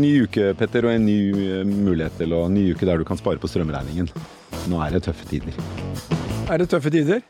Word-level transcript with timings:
Ny 0.00 0.12
uke, 0.26 0.50
Petter, 0.58 0.86
og 0.88 0.94
en 0.96 1.06
ny 1.06 1.18
eh, 1.60 1.64
mulighet 1.66 2.16
til 2.20 2.32
å 2.36 2.44
Ny 2.52 2.68
uke 2.74 2.86
der 2.88 3.00
du 3.00 3.06
kan 3.08 3.18
spare 3.20 3.40
på 3.42 3.48
strømregningen. 3.50 4.10
Nå 4.70 4.80
er 4.84 4.96
det 4.96 5.04
tøffe 5.08 5.26
tider. 5.30 5.56
Er 6.50 6.62
det 6.62 6.68
tøffe 6.72 6.92
tider? 6.94 7.22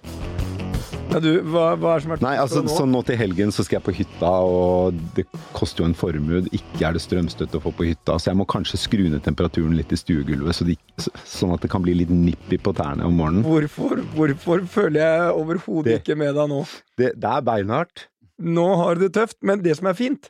Ja, 1.06 1.20
du, 1.22 1.28
hva, 1.48 1.68
hva 1.80 1.92
er 1.94 2.00
det 2.00 2.04
som 2.04 2.12
er 2.16 2.22
Nei, 2.24 2.32
altså, 2.42 2.60
nå? 2.66 2.72
så 2.74 2.84
nå 2.90 2.98
til 3.06 3.16
helgen 3.16 3.52
så 3.54 3.62
skal 3.64 3.78
jeg 3.78 3.84
på 3.86 3.92
hytta, 3.94 4.30
og 4.44 4.96
det 5.16 5.22
koster 5.56 5.84
jo 5.84 5.86
en 5.88 5.94
formue. 5.96 6.42
Ikke 6.56 6.82
er 6.88 6.96
det 6.96 7.00
strømstøtte 7.04 7.56
å 7.60 7.62
få 7.64 7.72
på 7.78 7.86
hytta, 7.88 8.16
så 8.20 8.32
jeg 8.32 8.40
må 8.40 8.44
kanskje 8.50 8.80
skru 8.82 9.04
ned 9.06 9.22
temperaturen 9.24 9.76
litt 9.78 9.94
i 9.94 10.00
stuegulvet, 10.00 10.58
så 10.58 10.66
de, 10.68 10.74
så- 11.00 11.14
sånn 11.24 11.54
at 11.54 11.62
det 11.64 11.70
kan 11.72 11.84
bli 11.86 11.94
litt 12.02 12.10
nippy 12.12 12.58
på 12.58 12.74
tærne 12.76 13.06
om 13.06 13.16
morgenen. 13.16 13.46
Hvorfor, 13.46 14.02
hvorfor 14.18 14.66
føler 14.74 15.00
jeg 15.06 15.30
overhodet 15.38 16.00
ikke 16.02 16.18
med 16.20 16.34
deg 16.36 16.52
nå? 16.52 16.60
Det, 16.98 17.14
det 17.16 17.32
er 17.38 17.46
beinhardt. 17.48 18.08
Nå 18.42 18.66
har 18.82 18.98
du 18.98 19.06
det 19.06 19.14
tøft, 19.16 19.38
men 19.46 19.62
det 19.64 19.78
som 19.78 19.86
er 19.88 19.96
fint 19.96 20.28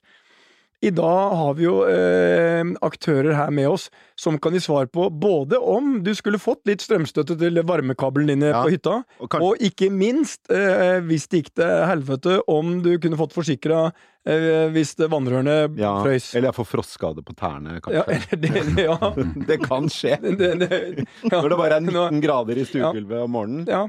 I 0.87 0.91
dag 0.95 1.31
har 1.35 1.55
vi 1.59 1.65
jo 1.65 1.81
eh, 1.91 2.63
aktører 2.87 3.35
her 3.35 3.51
med 3.55 3.67
oss 3.73 3.89
som 4.19 4.37
kan 4.39 4.55
gi 4.55 4.61
svar 4.63 4.87
på 4.93 5.09
både 5.11 5.59
om 5.59 5.97
du 6.07 6.13
skulle 6.15 6.39
fått 6.39 6.63
litt 6.69 6.85
strømstøtte 6.85 7.35
til 7.41 7.59
varmekabelen 7.67 8.31
dine 8.31 8.53
Ja, 8.53 8.61
på 8.63 8.71
hytta, 8.75 9.01
Og 9.19 9.31
kanskje, 9.33 9.49
og 9.49 9.65
ikke 9.67 9.89
minst, 9.91 10.45
eh, 10.53 11.01
hvis 11.07 11.27
det 11.33 11.41
gikk 11.43 11.51
til 11.59 11.73
helvete, 11.91 12.37
om 12.53 12.77
du 12.85 12.93
kunne 13.03 13.19
fått 13.19 13.35
forsikra 13.35 13.81
eh, 13.91 14.69
hvis 14.75 14.95
vannrørene 15.03 15.57
ja, 15.81 15.97
frøys. 16.05 16.31
eller 16.37 16.53
jeg 16.53 16.59
får 16.61 16.69
frostskade 16.71 17.27
på 17.27 17.35
tærne, 17.41 17.81
Ja, 17.81 18.05
kanskje. 18.07 18.21
eller 18.37 18.45
det, 18.47 18.87
ja. 18.87 19.13
Det 19.51 19.59
kan 19.65 19.91
skje. 19.91 20.21
Det, 20.37 20.53
det, 20.63 20.83
ja. 21.27 21.41
Når 21.41 21.51
det 21.51 21.59
bare 21.65 21.81
er 21.81 21.89
19 21.89 22.23
grader 22.23 22.63
i 22.63 22.69
stuegulvet 22.69 23.25
om 23.25 23.35
morgenen. 23.35 23.67
Ja. 23.71 23.87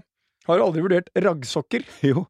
Har 0.48 0.58
du 0.58 0.64
aldri 0.64 0.82
vurdert 0.86 1.14
raggsokker? 1.14 1.84
Jo. 2.08 2.26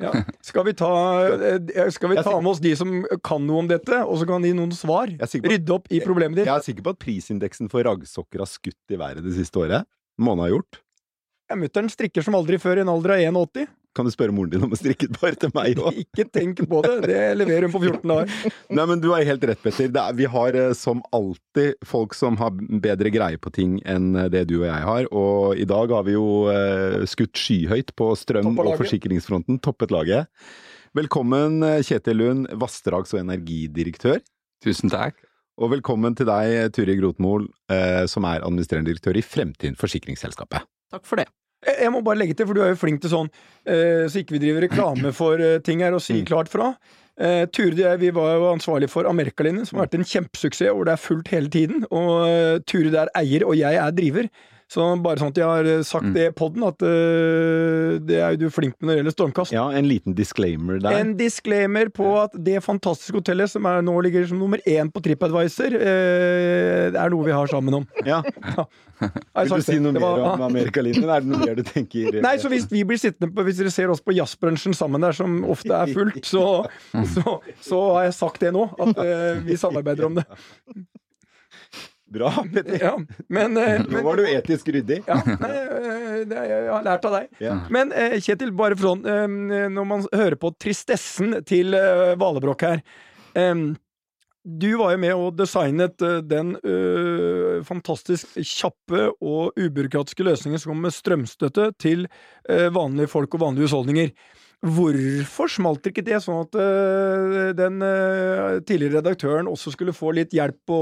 Ja. 0.00 0.12
Skal 0.42 0.64
vi 0.64 0.72
ta, 0.72 0.90
eh, 1.28 1.90
skal 1.92 2.08
vi 2.14 2.16
ta 2.24 2.32
med 2.40 2.50
oss 2.54 2.60
de 2.64 2.74
som 2.78 3.02
kan 3.22 3.42
noe 3.46 3.58
om 3.64 3.68
dette, 3.68 3.98
og 4.06 4.16
så 4.20 4.26
kan 4.28 4.40
de 4.42 4.48
gi 4.48 4.56
noen 4.56 4.72
svar? 4.72 5.12
På- 5.20 5.50
Rydde 5.52 5.74
opp 5.76 5.90
i 5.92 6.00
problemet 6.00 6.40
ditt? 6.40 6.46
Jeg 6.48 6.56
er 6.56 6.64
sikker 6.64 6.86
på 6.86 6.94
at 6.96 6.98
prisindeksen 7.02 7.68
for 7.70 7.84
raggsokker 7.84 8.40
har 8.40 8.48
skutt 8.48 8.94
i 8.94 8.96
været 9.00 9.22
det 9.22 9.34
siste 9.36 9.60
året. 9.60 9.84
Må 10.18 10.32
har 10.36 10.46
ha 10.46 10.48
gjort. 10.54 10.80
Ja, 11.50 11.56
Mutter'n 11.56 11.90
strikker 11.90 12.22
som 12.24 12.34
aldri 12.38 12.56
før 12.62 12.78
i 12.78 12.84
en 12.84 12.88
alder 12.92 13.16
av 13.16 13.18
1,80. 13.34 13.68
Kan 13.96 14.06
du 14.06 14.12
spørre 14.14 14.30
moren 14.34 14.52
din 14.52 14.62
om 14.62 14.70
å 14.70 14.78
strikke 14.78 15.08
et 15.08 15.16
par 15.18 15.34
til 15.34 15.50
meg 15.56 15.80
òg? 15.82 15.96
Ikke 16.04 16.26
tenk 16.30 16.62
på 16.70 16.80
det, 16.86 16.92
det 17.10 17.22
leverer 17.40 17.66
hun 17.66 17.74
på 17.74 17.82
14 17.82 18.12
dager. 18.12 18.34
Nei, 18.78 18.84
men 18.86 19.02
du 19.02 19.08
har 19.10 19.26
helt 19.26 19.46
rett, 19.50 19.62
Petter. 19.64 19.90
Det 19.90 20.02
er, 20.02 20.16
vi 20.18 20.28
har 20.30 20.58
eh, 20.58 20.74
som 20.78 21.02
alltid 21.16 21.80
folk 21.86 22.14
som 22.14 22.38
har 22.40 22.54
bedre 22.54 23.10
greie 23.14 23.40
på 23.42 23.52
ting 23.54 23.78
enn 23.88 24.12
eh, 24.14 24.28
det 24.30 24.44
du 24.52 24.60
og 24.60 24.68
jeg 24.68 24.86
har. 24.86 25.08
Og 25.10 25.58
i 25.58 25.66
dag 25.68 25.94
har 25.96 26.06
vi 26.06 26.14
jo 26.14 26.26
eh, 26.52 27.00
skutt 27.10 27.34
skyhøyt 27.40 27.94
på 27.98 28.12
strøm- 28.18 28.54
og 28.54 28.76
forsikringsfronten. 28.78 29.58
Toppet 29.64 29.94
laget. 29.94 30.30
Velkommen, 30.94 31.58
eh, 31.66 31.80
Kjetil 31.86 32.22
Lund, 32.22 32.46
vassdrags- 32.62 33.14
og 33.16 33.24
energidirektør. 33.24 34.22
Tusen 34.62 34.92
takk. 34.92 35.18
Og 35.60 35.74
velkommen 35.74 36.14
til 36.16 36.30
deg, 36.30 36.70
Turi 36.72 36.94
Grotmol, 36.96 37.50
eh, 37.72 38.06
som 38.08 38.24
er 38.24 38.46
administrerende 38.46 38.94
direktør 38.94 39.18
i 39.18 39.26
Fremtiden 39.26 39.76
Forsikringsselskapet. 39.76 40.64
Takk 40.94 41.04
for 41.06 41.20
det. 41.20 41.26
Jeg 41.66 41.92
må 41.92 42.00
bare 42.02 42.16
legge 42.16 42.34
til, 42.34 42.46
for 42.48 42.56
du 42.56 42.62
er 42.64 42.70
jo 42.72 42.78
flink 42.80 43.02
til 43.02 43.10
sånn, 43.12 43.28
eh, 43.68 44.06
så 44.08 44.22
ikke 44.22 44.38
vi 44.38 44.42
driver 44.46 44.64
reklame 44.64 45.12
for 45.12 45.40
eh, 45.44 45.58
ting 45.60 45.80
her, 45.84 45.92
og 45.92 46.00
sier 46.00 46.22
Mm. 46.22 46.26
klart 46.30 46.48
fra. 46.48 46.74
Eh, 47.20 47.44
Turid 47.52 47.74
og 47.76 47.84
jeg 47.84 47.98
vi 48.00 48.10
var 48.16 48.30
jo 48.38 48.46
ansvarlig 48.54 48.88
for 48.88 49.04
Amerikalinjen, 49.04 49.66
som 49.68 49.76
har 49.78 49.86
vært 49.86 49.98
en 49.98 50.04
kjempesuksess, 50.08 50.72
hvor 50.72 50.86
det 50.88 50.94
er 50.94 51.02
fullt 51.04 51.28
hele 51.28 51.50
tiden. 51.52 51.84
Og 51.90 52.26
eh, 52.28 52.58
Turid 52.64 52.94
er 52.96 53.12
eier, 53.14 53.44
og 53.44 53.56
jeg 53.60 53.74
er 53.76 53.90
driver. 53.92 54.30
Så 54.70 54.84
bare 55.02 55.18
sånn 55.18 55.32
at 55.32 55.38
jeg 55.40 55.48
har 55.50 55.66
eh, 55.66 55.80
sagt 55.82 56.04
Mm. 56.06 56.12
det 56.14 56.24
i 56.28 56.32
poden, 56.38 56.62
at 56.62 56.82
uh, 56.86 57.96
det 58.06 58.18
er 58.22 58.36
jo 58.36 58.38
du 58.44 58.50
flink 58.54 58.76
med 58.78 58.86
når 58.86 58.92
det 58.92 58.98
gjelder 59.00 59.14
stormkast. 59.16 59.52
Ja, 59.54 59.64
en 59.74 59.88
liten 59.90 60.14
disclaimer 60.14 60.78
der. 60.78 60.94
En 61.00 61.16
disclaimer 61.18 61.90
på 61.90 62.06
at 62.20 62.36
det 62.38 62.60
fantastiske 62.62 63.18
hotellet, 63.18 63.50
som 63.50 63.66
er, 63.66 63.82
nå 63.82 63.96
ligger 64.06 64.28
som 64.30 64.38
nummer 64.38 64.62
én 64.70 64.92
på 64.94 65.02
TripAdvisor, 65.02 65.74
uh, 65.74 66.86
det 66.94 67.00
er 67.02 67.10
noe 67.10 67.26
vi 67.26 67.34
har 67.34 67.50
sammen 67.50 67.80
om. 67.80 67.88
Ja. 68.06 68.20
ja. 68.54 68.66
Vil 69.00 69.50
du 69.56 69.64
si 69.64 69.78
noe 69.82 69.96
Det 69.96 70.04
var- 70.04 70.18
mer 70.20 70.36
om 70.36 70.46
Amerikalinjen? 70.52 71.08
Er 71.08 71.24
det 71.24 71.32
noe 71.32 71.42
mer 71.42 71.58
du 71.58 71.62
tenker 71.66 72.20
Nei, 72.28 72.36
så 72.38 72.50
hvis 72.52 72.68
vi 72.70 72.84
blir 72.84 73.00
sittende 73.00 73.32
på 73.34 73.42
Hvis 73.46 73.56
dere 73.62 73.70
ser 73.72 73.88
oss 73.90 74.02
på 74.04 74.12
jazzbransjen 74.12 74.76
sammen 74.76 75.00
der, 75.02 75.16
som 75.16 75.40
ofte 75.50 75.72
er 75.72 75.90
fullt, 75.96 76.20
så, 76.28 76.44
så, 77.16 77.38
så 77.64 77.82
har 77.96 78.06
jeg 78.10 78.16
sagt 78.22 78.44
det 78.46 78.54
nå. 78.54 78.68
At 78.78 78.94
uh, 79.02 79.42
vi 79.42 79.58
samarbeider 79.58 80.06
om 80.12 80.20
det. 80.20 80.28
Bra, 82.10 82.30
Petter. 82.54 82.78
Ja, 82.82 82.94
men, 83.28 83.54
men, 83.54 83.84
Nå 83.90 84.02
var 84.02 84.18
du 84.18 84.24
etisk 84.26 84.68
ryddig. 84.74 85.02
ja, 85.06 85.18
nei, 85.26 85.50
eh, 85.50 86.16
det 86.30 86.46
jeg 86.50 86.64
har 86.66 86.86
lært 86.86 87.06
av 87.06 87.14
deg. 87.20 87.28
Ja. 87.42 87.60
Men 87.70 87.92
eh, 87.94 88.18
Kjetil, 88.22 88.50
bare 88.56 88.74
eh, 88.74 89.28
Når 89.70 89.86
man 89.86 90.02
hører 90.10 90.36
på 90.40 90.50
tristessen 90.58 91.38
til 91.48 91.76
eh, 91.78 92.16
Valebrokk 92.20 92.66
her 92.66 92.82
eh, 93.38 93.62
Du 94.42 94.68
var 94.80 94.96
jo 94.96 95.00
med 95.06 95.14
og 95.14 95.38
designet 95.38 96.02
eh, 96.02 96.18
den 96.26 96.56
eh, 96.58 97.62
fantastisk 97.66 98.34
kjappe 98.42 99.06
og 99.20 99.54
ubyråkratiske 99.60 100.26
løsningen 100.26 100.60
som 100.60 100.74
kom 100.74 100.84
med 100.88 100.96
strømstøtte 100.96 101.70
til 101.78 102.08
eh, 102.50 102.68
vanlige 102.74 103.12
folk 103.14 103.38
og 103.38 103.46
vanlige 103.46 103.70
husholdninger. 103.70 104.14
Hvorfor 104.60 105.48
smalt 105.48 105.86
ikke 105.88 106.02
det, 106.04 106.18
sånn 106.20 106.42
at 106.42 106.56
uh, 106.60 107.36
den 107.56 107.78
uh, 107.80 108.58
tidligere 108.68 108.98
redaktøren 108.98 109.48
også 109.48 109.72
skulle 109.72 109.94
få 109.96 110.12
litt 110.18 110.34
hjelp 110.36 110.58
på 110.68 110.80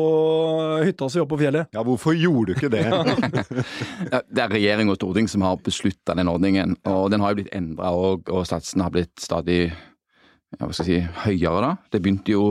hytta 0.83 1.07
si 1.13 1.23
oppe 1.23 1.37
på 1.37 1.43
fjellet? 1.45 1.71
Ja, 1.77 1.85
hvorfor 1.87 2.17
gjorde 2.19 2.51
du 2.51 2.59
ikke 2.59 2.73
det? 2.75 2.83
Ja, 4.13 4.23
Det 4.27 4.43
er 4.43 4.51
regjering 4.51 4.91
og 4.91 4.99
storting 4.99 5.31
som 5.31 5.47
har 5.47 5.61
beslutta 5.63 6.17
den 6.19 6.31
ordningen, 6.31 6.75
og 6.91 7.13
den 7.15 7.23
har 7.23 7.33
jo 7.33 7.41
blitt 7.43 7.55
endra 7.55 7.93
og, 7.95 8.27
og 8.33 8.49
satsen 8.51 8.83
har 8.83 8.91
blitt 8.95 9.15
stadig 9.23 9.69
ja, 9.69 10.65
hva 10.65 10.73
skal 10.73 10.89
jeg 10.89 11.07
si, 11.07 11.25
høyere. 11.27 11.63
da. 11.63 11.73
Det 11.93 12.03
begynte 12.03 12.35
jo 12.35 12.45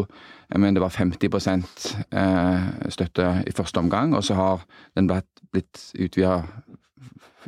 mener 0.55 0.79
det 0.79 0.85
var 0.85 0.95
50 0.95 1.27
eh, 2.11 2.67
støtte 2.89 3.43
i 3.47 3.51
første 3.51 3.79
omgang, 3.79 4.15
og 4.15 4.23
så 4.23 4.37
har 4.37 4.63
den 4.95 5.09
blitt 5.51 5.81
utvida 5.97 6.41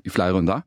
i 0.04 0.10
flere 0.12 0.36
runder. 0.36 0.66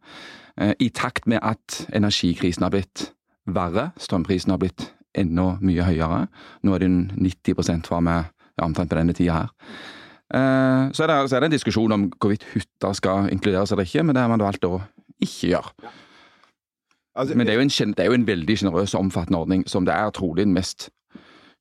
Eh, 0.60 0.74
I 0.80 0.88
takt 0.90 1.26
med 1.26 1.38
at 1.42 1.86
energikrisen 1.94 2.62
har 2.62 2.70
blitt 2.74 3.12
verre, 3.46 3.90
strømprisen 3.98 4.50
har 4.52 4.58
blitt 4.62 4.90
enda 5.14 5.56
mye 5.60 5.82
høyere. 5.84 6.26
Nå 6.64 6.74
er 6.74 6.78
den 6.84 7.10
90% 7.20 7.86
fra 7.88 8.00
med 8.00 8.24
ja, 8.58 8.64
omtrent 8.64 8.90
på 8.92 8.96
denne 8.96 9.12
tida 9.16 9.32
her. 9.42 9.50
Eh, 10.34 10.90
Så 10.92 11.04
er, 11.04 11.06
det, 11.12 11.18
så 11.30 11.36
er 11.36 11.40
det 11.40 11.50
en 11.50 11.56
diskusjon 11.58 11.92
om 11.92 12.06
hvorvidt 12.20 12.44
hytter 12.54 12.92
skal 12.96 13.28
inkluderes 13.32 13.72
eller 13.72 13.84
ikke, 13.84 14.02
men 14.04 14.14
det 14.16 14.22
har 14.22 14.28
man 14.32 14.40
valgt 14.44 14.64
å 14.64 14.80
ikke 15.20 15.52
gjøre. 15.52 15.92
Altså, 17.14 17.34
Men 17.36 17.46
det 17.46 17.54
er 17.54 17.60
en, 17.60 17.92
det 17.92 18.00
er 18.00 18.08
jo 18.08 18.16
en 18.16 18.26
veldig 18.26 18.54
sjenerøs 18.58 18.94
og 18.94 19.00
omfattende 19.04 19.38
ordning, 19.38 19.64
som 19.68 19.84
det 19.84 19.92
er 19.94 20.10
trolig 20.16 20.46
den 20.46 20.54
mest 20.56 20.88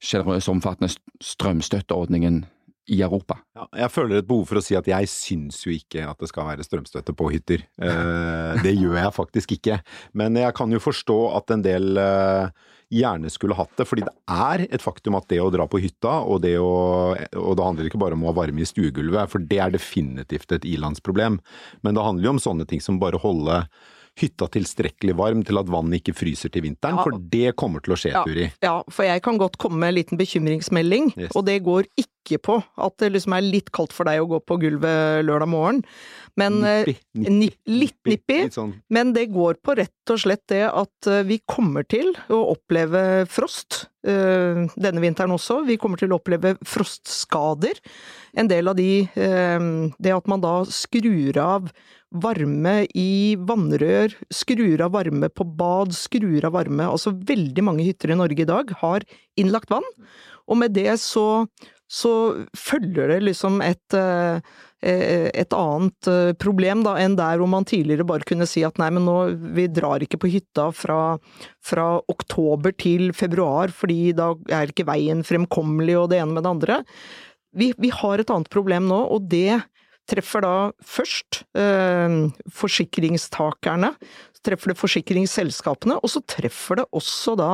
sjenerøse 0.02 0.48
og 0.50 0.56
omfattende 0.56 0.88
st- 0.94 1.04
strømstøtteordningen 1.22 2.46
i 2.90 3.02
Europa. 3.02 3.38
ja, 3.56 3.68
jeg 3.84 3.94
føler 3.94 4.20
et 4.20 4.28
behov 4.28 4.48
for 4.50 4.60
å 4.60 4.64
si 4.66 4.76
at 4.78 4.88
jeg 4.90 5.10
syns 5.12 5.62
jo 5.66 5.74
ikke 5.76 6.06
at 6.10 6.20
det 6.20 6.32
skal 6.32 6.48
være 6.50 6.66
strømstøtte 6.66 7.14
på 7.18 7.30
hytter. 7.34 7.66
Eh, 7.78 8.62
det 8.66 8.74
gjør 8.74 8.98
jeg 8.98 9.16
faktisk 9.16 9.56
ikke. 9.58 9.80
Men 10.18 10.40
jeg 10.40 10.56
kan 10.58 10.74
jo 10.74 10.82
forstå 10.82 11.20
at 11.38 11.54
en 11.54 11.66
del 11.66 12.02
eh, 12.02 12.50
gjerne 12.92 13.32
skulle 13.32 13.56
hatt 13.56 13.72
det, 13.80 13.88
fordi 13.88 14.04
det 14.08 14.14
er 14.28 14.66
et 14.68 14.84
faktum 14.84 15.16
at 15.20 15.30
det 15.32 15.40
å 15.44 15.52
dra 15.54 15.68
på 15.70 15.80
hytta, 15.84 16.18
og 16.28 16.42
det, 16.44 16.58
å, 16.60 17.14
og 17.40 17.56
det 17.58 17.68
handler 17.68 17.88
ikke 17.88 18.02
bare 18.02 18.18
om 18.18 18.26
å 18.26 18.32
ha 18.32 18.38
varme 18.42 18.64
i 18.64 18.68
stuegulvet, 18.68 19.32
for 19.32 19.46
det 19.48 19.62
er 19.64 19.74
definitivt 19.78 20.52
et 20.58 20.68
ilandsproblem, 20.68 21.40
men 21.86 21.98
det 21.98 22.04
handler 22.04 22.28
jo 22.28 22.36
om 22.36 22.44
sånne 22.44 22.68
ting 22.68 22.84
som 22.84 23.00
bare 23.02 23.22
holde 23.22 23.64
hytta 24.22 24.48
tilstrekkelig 24.54 25.16
varm 25.18 25.44
til 25.48 25.58
at 25.62 25.70
vannet 25.72 26.02
ikke 26.02 26.16
fryser 26.18 26.52
til 26.54 26.64
vinteren, 26.68 26.98
Ja. 26.98 27.04
for 27.04 27.18
det 27.18 27.56
kommer 27.56 27.82
til 27.82 27.94
å 27.94 27.98
skje, 28.00 28.12
Ja. 28.14 28.24
Turi. 28.24 28.52
Ja, 28.62 28.84
for 28.90 29.04
jeg 29.04 29.22
kan 29.24 29.38
godt 29.38 29.58
komme 29.58 29.80
med 29.80 29.90
en 29.90 29.96
liten 29.96 30.18
bekymringsmelding, 30.18 31.14
Yes. 31.18 31.32
og 31.36 31.46
det 31.46 31.64
går 31.64 31.86
ikke 31.98 32.38
på 32.42 32.64
at 32.78 32.98
det 32.98 33.12
liksom 33.14 33.34
er 33.36 33.42
litt 33.42 33.72
kaldt 33.72 33.92
for 33.92 34.06
deg 34.06 34.22
å 34.22 34.28
gå 34.30 34.40
på 34.46 34.60
gulvet 34.62 35.26
lørdag 35.26 35.48
morgen. 35.50 35.84
Men 36.40 36.60
nippi, 36.62 36.96
Nippi, 37.14 37.72
litt 37.72 37.98
nippi. 38.08 38.38
Litt 38.46 38.58
sånn 38.58 38.74
Men 38.94 39.14
det 39.16 39.28
går 39.34 39.60
på 39.64 39.76
rett 39.80 40.14
og 40.14 40.20
slett 40.24 40.44
det 40.52 40.64
at 40.68 41.10
eh, 41.10 41.24
vi 41.28 41.40
kommer 41.50 41.86
til 41.88 42.14
å 42.32 42.42
oppleve 42.54 43.26
frost 43.32 43.86
eh, 44.08 44.64
denne 44.76 45.04
vinteren 45.04 45.36
også. 45.36 45.62
Vi 45.68 45.80
kommer 45.82 46.02
til 46.02 46.14
å 46.14 46.20
oppleve 46.22 46.56
frostskader. 46.68 47.80
En 48.38 48.52
del 48.52 48.72
av 48.72 48.78
de 48.80 48.92
eh, 49.08 49.66
Det 49.98 50.16
at 50.16 50.30
man 50.32 50.44
da 50.44 50.62
skrur 50.70 51.42
av 51.42 51.72
varme 52.12 52.82
i 52.98 53.38
vannrør, 53.40 54.12
skrur 54.34 54.82
av 54.84 54.96
varme 54.98 55.30
på 55.32 55.46
bad, 55.48 55.94
skrur 55.96 56.44
av 56.44 56.58
varme 56.58 56.90
Altså 56.92 57.14
veldig 57.16 57.64
mange 57.64 57.86
hytter 57.88 58.12
i 58.12 58.20
Norge 58.20 58.44
i 58.44 58.50
dag 58.50 58.74
har 58.82 59.06
innlagt 59.40 59.72
vann, 59.72 59.88
og 60.52 60.60
med 60.60 60.76
det 60.76 60.98
så 61.00 61.46
så 61.92 62.12
følger 62.56 63.12
det 63.12 63.20
liksom 63.26 63.60
et, 63.66 63.94
eh, 63.94 64.40
et 64.82 65.54
annet 65.54 66.10
eh, 66.10 66.32
problem 66.42 66.82
da, 66.86 66.96
enn 67.02 67.18
der 67.20 67.42
hvor 67.42 67.50
man 67.52 67.68
tidligere 67.70 68.08
bare 68.08 68.26
kunne 68.28 68.48
si 68.50 68.64
at 68.66 68.80
nei, 68.82 68.90
men 68.94 69.06
nå, 69.06 69.18
vi 69.56 69.68
drar 69.70 70.02
ikke 70.04 70.20
på 70.22 70.32
hytta 70.34 70.70
fra, 70.76 71.02
fra 71.64 71.88
oktober 72.12 72.74
til 72.74 73.12
februar, 73.18 73.74
fordi 73.76 74.16
da 74.18 74.32
er 74.50 74.72
ikke 74.74 74.88
veien 74.90 75.22
fremkommelig 75.28 76.00
og 76.00 76.10
det 76.14 76.22
ene 76.22 76.38
med 76.38 76.46
det 76.46 76.56
andre. 76.56 76.82
Vi, 77.58 77.72
vi 77.78 77.92
har 77.94 78.22
et 78.22 78.34
annet 78.34 78.52
problem 78.54 78.90
nå, 78.90 79.04
og 79.12 79.30
det 79.32 79.62
treffer 80.10 80.44
da 80.44 80.56
først 80.84 81.44
eh, 81.58 82.18
forsikringstakerne, 82.58 83.94
treffer 84.44 84.72
det 84.74 84.78
forsikringsselskapene, 84.80 86.00
og 86.02 86.10
så 86.12 86.22
treffer 86.28 86.82
det 86.82 86.86
også 86.98 87.36
da 87.40 87.50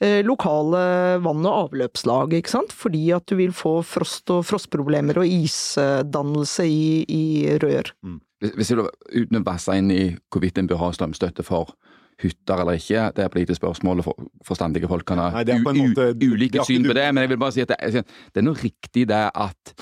eh, 0.00 0.20
lokale 0.26 0.82
vann- 1.24 1.46
og 1.48 1.70
avløpslag, 1.70 2.36
ikke 2.38 2.52
sant? 2.52 2.72
Fordi 2.76 3.10
at 3.16 3.26
du 3.30 3.36
vil 3.40 3.52
få 3.56 3.78
frost 3.86 4.30
og 4.34 4.44
frostproblemer 4.48 5.18
og 5.22 5.26
isdannelse 5.28 6.66
i, 6.68 7.04
i 7.08 7.22
rør. 7.62 7.92
Hvis, 8.40 8.54
hvis 8.56 8.72
du 8.72 8.84
uten 9.20 9.40
å 9.40 9.44
vasse 9.46 9.74
inn 9.76 9.90
i 9.92 10.02
hvorvidt 10.32 10.58
en 10.62 10.68
bør 10.70 10.80
ha 10.86 10.92
strømstøtte 10.96 11.44
for 11.46 11.74
hytter 12.20 12.60
eller 12.60 12.76
ikke, 12.76 13.06
det 13.16 13.22
er 13.24 13.30
et 13.30 13.36
lite 13.38 13.54
spørsmål, 13.56 14.02
og 14.02 14.04
for, 14.10 14.26
forstandige 14.44 14.88
folk 14.90 15.06
kan 15.08 15.18
ha 15.22 15.30
måte- 15.64 16.10
ulike 16.20 16.60
syn 16.68 16.84
på 16.84 16.96
det, 16.98 17.06
men 17.14 17.22
jeg 17.24 17.30
vil 17.32 17.38
bare 17.40 17.54
si 17.56 17.62
at 17.64 17.72
det, 17.72 17.78
er- 17.80 18.04
det 18.04 18.42
er 18.42 18.44
noe 18.44 18.60
riktig 18.60 19.06
det 19.08 19.22
at 19.34 19.74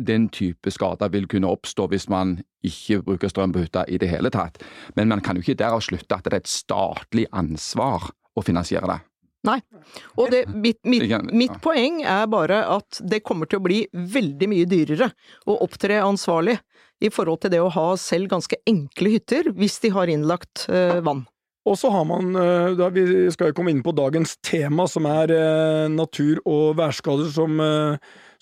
den 0.00 0.28
type 0.32 0.72
skader 0.72 1.12
vil 1.12 1.28
kunne 1.30 1.50
oppstå 1.52 1.86
hvis 1.92 2.08
man 2.12 2.38
ikke 2.64 3.02
bruker 3.06 3.30
strøm 3.32 3.52
på 3.54 3.64
hytta 3.64 3.84
i 3.88 3.98
det 4.00 4.08
hele 4.12 4.32
tatt. 4.32 4.62
Men 4.96 5.12
man 5.12 5.22
kan 5.24 5.36
jo 5.36 5.44
ikke 5.44 5.60
derav 5.60 5.82
slutte 5.84 6.16
at 6.16 6.26
det 6.26 6.32
er 6.32 6.44
et 6.44 6.52
statlig 6.52 7.26
ansvar 7.32 8.10
å 8.36 8.44
finansiere 8.44 8.88
det. 8.88 9.00
Nei. 9.42 9.58
Og 10.22 10.30
det, 10.30 10.44
mitt, 10.54 10.78
mitt, 10.86 11.10
mitt 11.34 11.56
poeng 11.64 12.04
er 12.06 12.28
bare 12.30 12.60
at 12.76 13.00
det 13.02 13.24
kommer 13.26 13.50
til 13.50 13.58
å 13.58 13.64
bli 13.64 13.80
veldig 13.90 14.48
mye 14.52 14.68
dyrere 14.70 15.10
å 15.50 15.58
opptre 15.66 15.98
ansvarlig 16.02 16.60
i 17.02 17.10
forhold 17.10 17.42
til 17.42 17.50
det 17.56 17.60
å 17.62 17.72
ha 17.74 17.88
selv 17.98 18.30
ganske 18.30 18.58
enkle 18.68 19.16
hytter, 19.16 19.50
hvis 19.56 19.80
de 19.82 19.90
har 19.94 20.10
innlagt 20.12 20.68
eh, 20.70 21.00
vann. 21.02 21.24
Og 21.66 21.74
så 21.78 21.90
har 21.94 22.06
man, 22.06 22.30
eh, 22.38 22.74
da 22.78 22.88
Vi 22.94 23.04
skal 23.34 23.50
jo 23.50 23.56
komme 23.58 23.74
inn 23.74 23.82
på 23.82 23.94
dagens 23.94 24.36
tema, 24.46 24.86
som 24.90 25.06
er 25.10 25.34
eh, 25.34 25.90
natur- 25.90 26.42
og 26.46 26.78
værskader 26.78 27.30
som, 27.34 27.58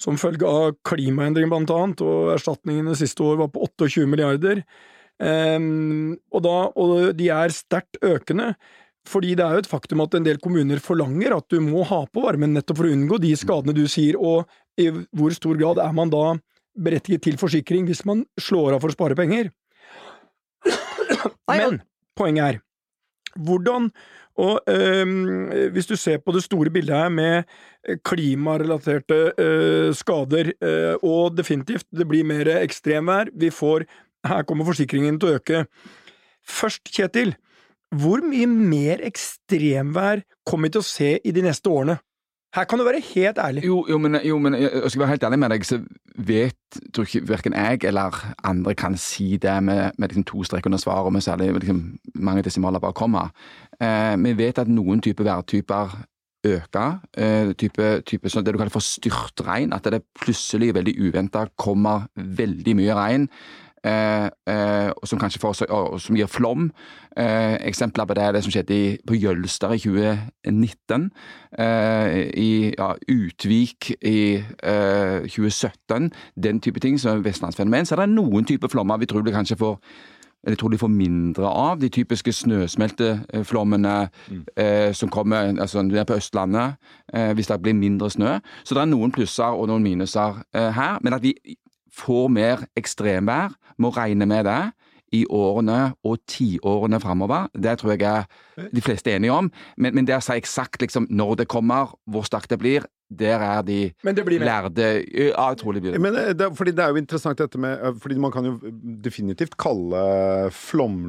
som 0.00 0.18
følge 0.20 0.48
av 0.48 0.74
klimaendringer 0.88 1.50
blant 1.52 1.72
annet. 1.74 2.04
Og 2.04 2.32
erstatningene 2.34 2.96
siste 2.98 3.24
år 3.26 3.42
var 3.42 3.50
på 3.52 3.64
28 3.68 4.08
milliarder. 4.10 4.62
Ehm, 5.20 6.16
og, 6.32 6.44
da, 6.46 6.56
og 6.80 7.10
de 7.18 7.28
er 7.34 7.54
sterkt 7.54 8.00
økende. 8.02 8.54
Fordi 9.08 9.34
det 9.36 9.44
er 9.44 9.56
jo 9.56 9.64
et 9.64 9.70
faktum 9.70 10.02
at 10.04 10.14
en 10.16 10.26
del 10.26 10.40
kommuner 10.42 10.80
forlanger 10.82 11.34
at 11.36 11.48
du 11.52 11.60
må 11.64 11.84
ha 11.88 12.02
på 12.08 12.24
varmen 12.24 12.52
nettopp 12.56 12.82
for 12.82 12.88
å 12.88 12.94
unngå 12.94 13.20
de 13.22 13.32
skadene 13.38 13.76
du 13.76 13.86
sier, 13.88 14.18
og 14.20 14.48
i 14.80 14.90
hvor 15.16 15.32
stor 15.36 15.56
grad 15.60 15.80
er 15.82 15.94
man 15.96 16.12
da 16.12 16.34
berettiget 16.80 17.24
til 17.24 17.38
forsikring 17.40 17.88
hvis 17.88 18.04
man 18.08 18.22
slår 18.40 18.76
av 18.76 18.84
for 18.84 18.92
å 18.92 18.96
spare 18.96 19.16
penger? 19.18 19.50
Men 21.50 21.80
poenget 22.16 22.44
er, 22.44 22.60
hvordan 23.40 23.88
og 24.40 24.60
øhm, 24.70 25.50
hvis 25.74 25.88
du 25.90 25.96
ser 26.00 26.20
på 26.24 26.32
det 26.32 26.42
store 26.46 26.72
bildet 26.72 26.96
her 26.96 27.08
med 27.12 27.42
klimarelaterte 28.04 29.32
øh, 29.38 29.94
skader, 29.94 30.52
øh, 30.62 30.94
og 31.02 31.36
definitivt, 31.36 31.86
det 31.92 32.08
blir 32.08 32.24
mer 32.24 32.48
ekstremvær, 32.60 33.32
vi 33.34 33.50
får 33.50 33.84
Her 34.26 34.42
kommer 34.44 34.66
forsikringen 34.68 35.16
til 35.16 35.30
å 35.30 35.36
øke. 35.38 35.62
Først, 36.44 36.90
Kjetil, 36.92 37.30
hvor 37.96 38.20
mye 38.20 38.44
mer 38.46 39.00
ekstremvær 39.00 40.20
kommer 40.44 40.68
vi 40.68 40.74
til 40.74 40.82
å 40.82 40.88
se 40.90 41.14
i 41.24 41.32
de 41.32 41.44
neste 41.46 41.72
årene? 41.72 41.96
Her 42.54 42.64
kan 42.66 42.78
du 42.78 42.84
være 42.84 43.02
helt 43.14 43.38
ærlig. 43.38 43.64
Jo, 43.64 43.86
jo, 43.90 43.98
men, 43.98 44.18
jo, 44.26 44.38
men 44.38 44.54
jeg 44.54 44.90
skal 44.90 45.00
være 45.00 45.08
helt 45.14 45.24
ærlig 45.24 45.38
med 45.38 45.52
deg, 45.52 45.66
så 45.66 45.78
vet 46.18 46.80
tror 46.94 47.06
ikke 47.06 47.28
verken 47.28 47.54
jeg 47.54 47.84
eller 47.84 48.16
andre 48.44 48.74
kan 48.74 48.96
si 48.98 49.36
det 49.36 49.54
med, 49.62 49.90
med 49.98 50.08
liksom 50.08 50.24
to 50.26 50.42
strek 50.44 50.66
under 50.66 50.78
svaret, 50.78 51.12
med 51.12 51.22
særlig 51.22 51.52
liksom, 51.54 51.98
mange 52.14 52.42
desimaler 52.42 52.82
bak 52.82 52.94
komma. 52.98 53.28
Eh, 53.80 54.16
vi 54.24 54.34
vet 54.38 54.58
at 54.58 54.68
noen 54.68 55.00
typer 55.00 55.24
værtyper 55.24 55.94
øker. 56.44 56.98
Eh, 57.16 57.52
type, 57.58 57.88
type 58.06 58.30
sånn 58.32 58.44
det 58.44 58.54
du 58.54 58.58
kaller 58.58 58.74
for 58.74 58.84
styrtregn. 58.84 59.74
At 59.76 59.86
det 59.92 60.02
plutselig, 60.18 60.72
veldig 60.74 60.96
uventa, 60.98 61.46
kommer 61.60 62.08
veldig 62.16 62.76
mye 62.80 62.96
regn. 62.96 63.28
Eh, 63.84 64.24
eh, 64.24 64.90
som 65.04 65.18
kanskje 65.18 65.40
får, 65.40 65.52
som 65.98 66.16
gir 66.16 66.26
flom. 66.26 66.70
Eh, 67.16 67.54
eksempler 67.66 68.04
på 68.04 68.14
det 68.14 68.22
er 68.24 68.32
det 68.32 68.42
som 68.44 68.52
skjedde 68.52 68.76
i, 68.76 68.98
på 69.06 69.16
Jølster 69.16 69.72
i 69.72 69.78
2019. 69.78 71.10
Eh, 71.58 72.16
I 72.36 72.74
ja, 72.78 72.92
Utvik 73.08 73.90
i 74.02 74.44
eh, 74.62 75.20
2017. 75.24 76.12
Den 76.36 76.60
type 76.60 76.80
ting 76.80 77.00
som 77.00 77.16
er 77.16 77.24
vestlandsfenomen. 77.24 77.86
Så 77.86 77.96
er 77.96 78.04
det 78.04 78.14
noen 78.14 78.44
typer 78.44 78.68
flommer 78.68 79.00
vi 79.00 79.06
tror 79.06 79.24
det 79.24 79.34
kanskje 79.34 79.56
får 79.56 79.78
eller 80.40 80.54
jeg 80.54 80.58
tror 80.58 80.68
de 80.68 80.78
får 80.78 80.88
mindre 80.88 81.48
av 81.48 81.80
de 81.80 81.88
typiske 81.92 82.32
snøsmelteflommene 82.32 84.08
eh, 84.56 84.92
som 84.96 85.08
kommer 85.12 85.36
altså, 85.60 86.04
på 86.06 86.16
Østlandet 86.16 86.78
eh, 87.14 87.32
hvis 87.32 87.46
det 87.46 87.62
blir 87.62 87.74
mindre 87.74 88.10
snø. 88.10 88.38
Så 88.64 88.74
det 88.74 88.80
er 88.80 88.88
noen 88.88 89.12
plusser 89.12 89.52
og 89.52 89.68
noen 89.68 89.82
minuser 89.82 90.40
eh, 90.54 90.70
her. 90.72 90.96
Men 91.04 91.12
at 91.12 91.22
vi 91.22 91.34
får 91.94 92.28
mer 92.32 92.64
ekstremvær, 92.78 93.56
må 93.80 93.90
regne 93.96 94.28
med 94.28 94.46
det 94.48 94.60
i 95.16 95.24
årene 95.26 95.92
og 96.06 96.20
tiårene 96.30 97.00
framover. 97.02 97.48
Det 97.54 97.78
tror 97.80 97.96
jeg 97.96 98.06
er 98.06 98.70
de 98.70 98.82
fleste 98.84 99.10
er 99.10 99.18
enige 99.18 99.34
om. 99.34 99.50
Men, 99.76 99.96
men 99.96 100.06
det 100.06 100.18
å 100.18 100.22
si 100.22 100.36
eksakt 100.38 100.84
liksom, 100.84 101.08
når 101.10 101.42
det 101.42 101.50
kommer, 101.50 101.96
hvor 102.06 102.26
sterkt 102.28 102.52
det 102.52 102.60
blir, 102.62 102.86
der 103.10 103.42
er 103.42 103.62
de 103.66 103.78
Men 104.06 104.14
det 104.14 104.22
blir 104.24 104.38
mer. 104.38 104.46
lærde 104.70 104.84
Ja, 105.10 105.48
utrolig 105.52 105.82
mye. 105.82 105.92
det. 105.96 106.00
Men 106.00 106.14
det, 106.14 106.40
er- 106.46 106.54
fordi 106.54 106.70
det 106.76 106.84
er 106.84 106.92
jo 106.94 107.00
interessant 107.00 107.36
dette 107.42 107.58
med 107.58 107.80
eh, 107.82 107.92
Fordi 107.98 108.18
man 108.22 108.30
kan 108.30 108.44
jo 108.46 108.52
definitivt 109.02 109.56
kalle 109.58 110.50
flom... 110.54 111.00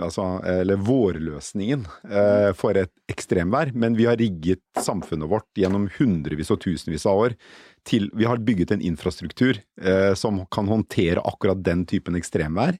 Altså, 0.00 0.40
eller 0.44 0.76
vårløsningen 0.80 1.84
eh, 2.08 2.52
for 2.56 2.76
et 2.80 2.90
ekstremvær. 3.12 3.74
Men 3.74 3.94
vi 3.98 4.06
har 4.08 4.16
rigget 4.16 4.62
samfunnet 4.80 5.28
vårt 5.30 5.46
gjennom 5.58 5.88
hundrevis 5.98 6.50
og 6.54 6.60
tusenvis 6.64 7.04
av 7.06 7.20
år 7.26 7.36
til 7.84 8.08
Vi 8.16 8.24
har 8.24 8.40
bygget 8.40 8.72
en 8.72 8.80
infrastruktur 8.80 9.58
eh, 9.82 10.14
som 10.16 10.40
kan 10.50 10.66
håndtere 10.72 11.20
akkurat 11.20 11.60
den 11.62 11.84
typen 11.84 12.16
ekstremvær. 12.16 12.78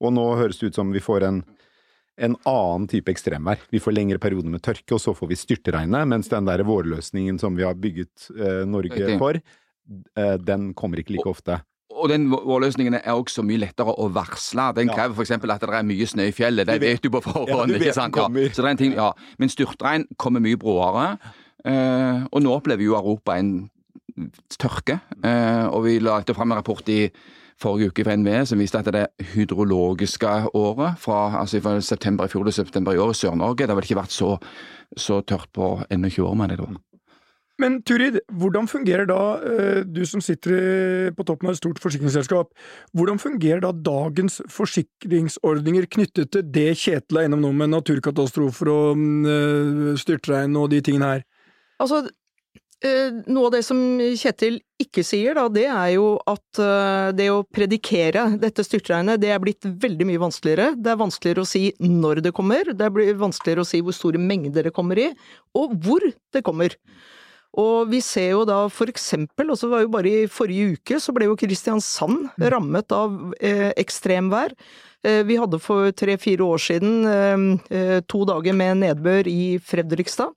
Og 0.00 0.12
nå 0.12 0.28
høres 0.38 0.58
det 0.60 0.70
ut 0.70 0.74
som 0.78 0.90
vi 0.92 1.00
får 1.02 1.24
en 1.26 1.42
en 2.18 2.36
annen 2.48 2.86
type 2.88 3.10
ekstremvær. 3.12 3.58
Vi 3.70 3.78
får 3.82 3.92
lengre 3.96 4.18
perioder 4.22 4.48
med 4.50 4.62
tørke, 4.64 4.92
og 4.96 5.00
så 5.02 5.12
får 5.16 5.28
vi 5.28 5.36
styrteregnet, 5.36 6.08
mens 6.08 6.28
den 6.32 6.46
der 6.48 6.62
vårløsningen 6.64 7.38
som 7.40 7.56
vi 7.58 7.62
har 7.66 7.74
bygget 7.74 8.30
eh, 8.36 8.64
Norge 8.64 8.92
Riktig. 8.96 9.18
for, 9.20 9.40
eh, 10.16 10.36
den 10.38 10.72
kommer 10.74 10.98
ikke 11.02 11.12
like 11.18 11.28
ofte. 11.28 11.60
Og 11.96 12.08
den 12.10 12.26
vårløsningen 12.28 12.94
er 12.98 13.12
også 13.16 13.40
mye 13.44 13.58
lettere 13.62 13.92
å 13.96 14.08
varsle. 14.12 14.74
Den 14.74 14.88
Ja. 14.88 14.94
krever 14.94 15.14
f.eks. 15.16 15.30
at 15.30 15.40
det 15.60 15.68
er 15.70 15.82
mye 15.82 16.06
snø 16.06 16.26
i 16.28 16.32
fjellet. 16.32 16.66
Det 16.66 16.80
vet- 16.80 17.00
du 17.02 17.08
på 17.10 17.22
forhånd. 17.22 17.70
Ja, 17.72 17.78
ikke 17.78 17.94
sant? 17.94 18.16
Ja. 18.16 18.28
Så 18.28 18.60
det 18.60 18.64
er 18.64 18.68
en 18.68 18.76
ting, 18.76 18.92
ja. 18.92 19.12
Men 19.38 19.48
styrtregn 19.48 20.04
kommer 20.18 20.40
mye 20.40 20.56
bråere. 20.56 21.18
Eh, 21.64 22.26
og 22.32 22.42
nå 22.42 22.52
opplever 22.52 22.82
jo 22.84 22.94
Europa 22.96 23.36
en 23.38 23.70
tørke. 24.58 25.00
Eh, 25.24 25.66
og 25.68 25.84
vi 25.84 25.98
la 26.00 26.20
fram 26.22 26.52
en 26.52 26.58
rapport 26.58 26.86
i 26.88 27.10
forrige 27.60 27.92
uke 27.92 28.04
fra 28.06 28.16
NVE 28.16 28.42
som 28.48 28.60
viste 28.60 28.80
at 28.80 28.90
det 28.92 29.06
hydrologiske 29.34 30.32
året 30.54 30.98
fra, 31.02 31.40
altså 31.40 31.60
fra 31.64 31.78
september 31.80 32.26
i 32.26 32.32
fjor 32.32 32.44
til 32.48 32.58
september 32.58 32.94
i 32.96 33.00
år 33.00 33.14
i 33.14 33.20
Sør-Norge 33.20 33.64
Det 33.64 33.72
har 33.72 33.78
vel 33.78 33.88
ikke 33.88 34.02
vært 34.02 34.16
så, 34.16 34.36
så 34.96 35.22
tørt 35.24 35.48
på 35.56 35.78
21 35.90 36.26
år, 36.26 36.34
mener 36.34 36.56
jeg 36.56 36.62
det 36.62 36.68
var. 36.68 36.82
Men 37.56 37.78
Turid, 37.88 38.18
hvordan 38.36 38.66
fungerer 38.68 39.06
da, 39.08 39.20
eh, 39.40 39.78
du 39.88 40.02
som 40.04 40.20
sitter 40.20 41.12
på 41.16 41.24
toppen 41.24 41.48
av 41.48 41.54
et 41.54 41.60
stort 41.62 41.80
forsikringsselskap, 41.80 42.50
hvordan 42.92 43.20
fungerer 43.20 43.62
da 43.64 43.72
dagens 43.72 44.42
forsikringsordninger 44.52 45.88
knyttet 45.88 46.34
til 46.36 46.44
det 46.52 46.76
Kjetil 46.76 47.22
er 47.22 47.30
innom 47.30 47.40
nå 47.40 47.54
med 47.56 47.72
naturkatastrofer 47.72 48.68
og 48.68 49.00
mm, 49.00 49.24
eh, 49.32 49.96
styrtregn 50.02 50.56
og 50.60 50.68
de 50.74 50.82
tingene 50.84 51.14
her? 51.14 51.24
Altså, 51.80 52.04
noe 52.84 53.48
av 53.48 53.54
det 53.54 53.62
som 53.64 53.78
Kjetil 54.20 54.58
ikke 54.82 55.00
sier, 55.06 55.36
da, 55.38 55.46
det 55.48 55.64
er 55.72 55.94
jo 55.94 56.08
at 56.28 56.60
eh, 56.60 57.10
det 57.16 57.30
å 57.32 57.44
predikere 57.48 58.26
dette 58.40 58.64
styrtregnet, 58.66 59.20
det 59.22 59.30
er 59.32 59.40
blitt 59.40 59.64
veldig 59.64 60.08
mye 60.10 60.20
vanskeligere. 60.26 60.74
Det 60.76 60.92
er 60.92 61.00
vanskeligere 61.00 61.46
å 61.46 61.48
si 61.48 61.64
når 61.80 62.20
det 62.26 62.34
kommer, 62.36 62.68
det 62.76 62.90
blir 62.92 63.16
vanskeligere 63.20 63.64
å 63.64 63.68
si 63.68 63.80
hvor 63.84 63.96
store 63.96 64.20
mengder 64.20 64.68
det 64.68 64.74
kommer 64.76 65.00
i, 65.00 65.08
og 65.56 65.72
hvor 65.86 66.04
det 66.04 66.44
kommer. 66.44 66.76
Og 67.56 67.88
vi 67.88 68.02
ser 68.04 68.34
jo 68.34 68.42
da 68.48 68.66
for 68.68 68.90
eksempel, 68.92 69.48
og 69.52 69.56
så 69.56 69.70
var 69.72 69.80
jo 69.84 69.92
bare 69.94 70.10
i 70.12 70.26
forrige 70.28 70.74
uke, 70.76 70.98
så 71.00 71.14
ble 71.16 71.30
jo 71.30 71.38
Kristiansand 71.40 72.26
rammet 72.52 72.92
av 72.92 73.14
eh, 73.40 73.70
ekstremvær. 73.80 74.52
Eh, 75.06 75.22
Vi 75.24 75.38
hadde 75.40 75.60
for 75.64 75.88
tre-fire 75.96 76.44
år 76.44 76.60
siden 76.60 77.06
eh, 77.08 77.46
eh, 77.72 78.00
to 78.04 78.24
dager 78.28 78.52
med 78.56 78.82
nedbør 78.82 79.30
i 79.32 79.56
Fredrikstad. 79.64 80.34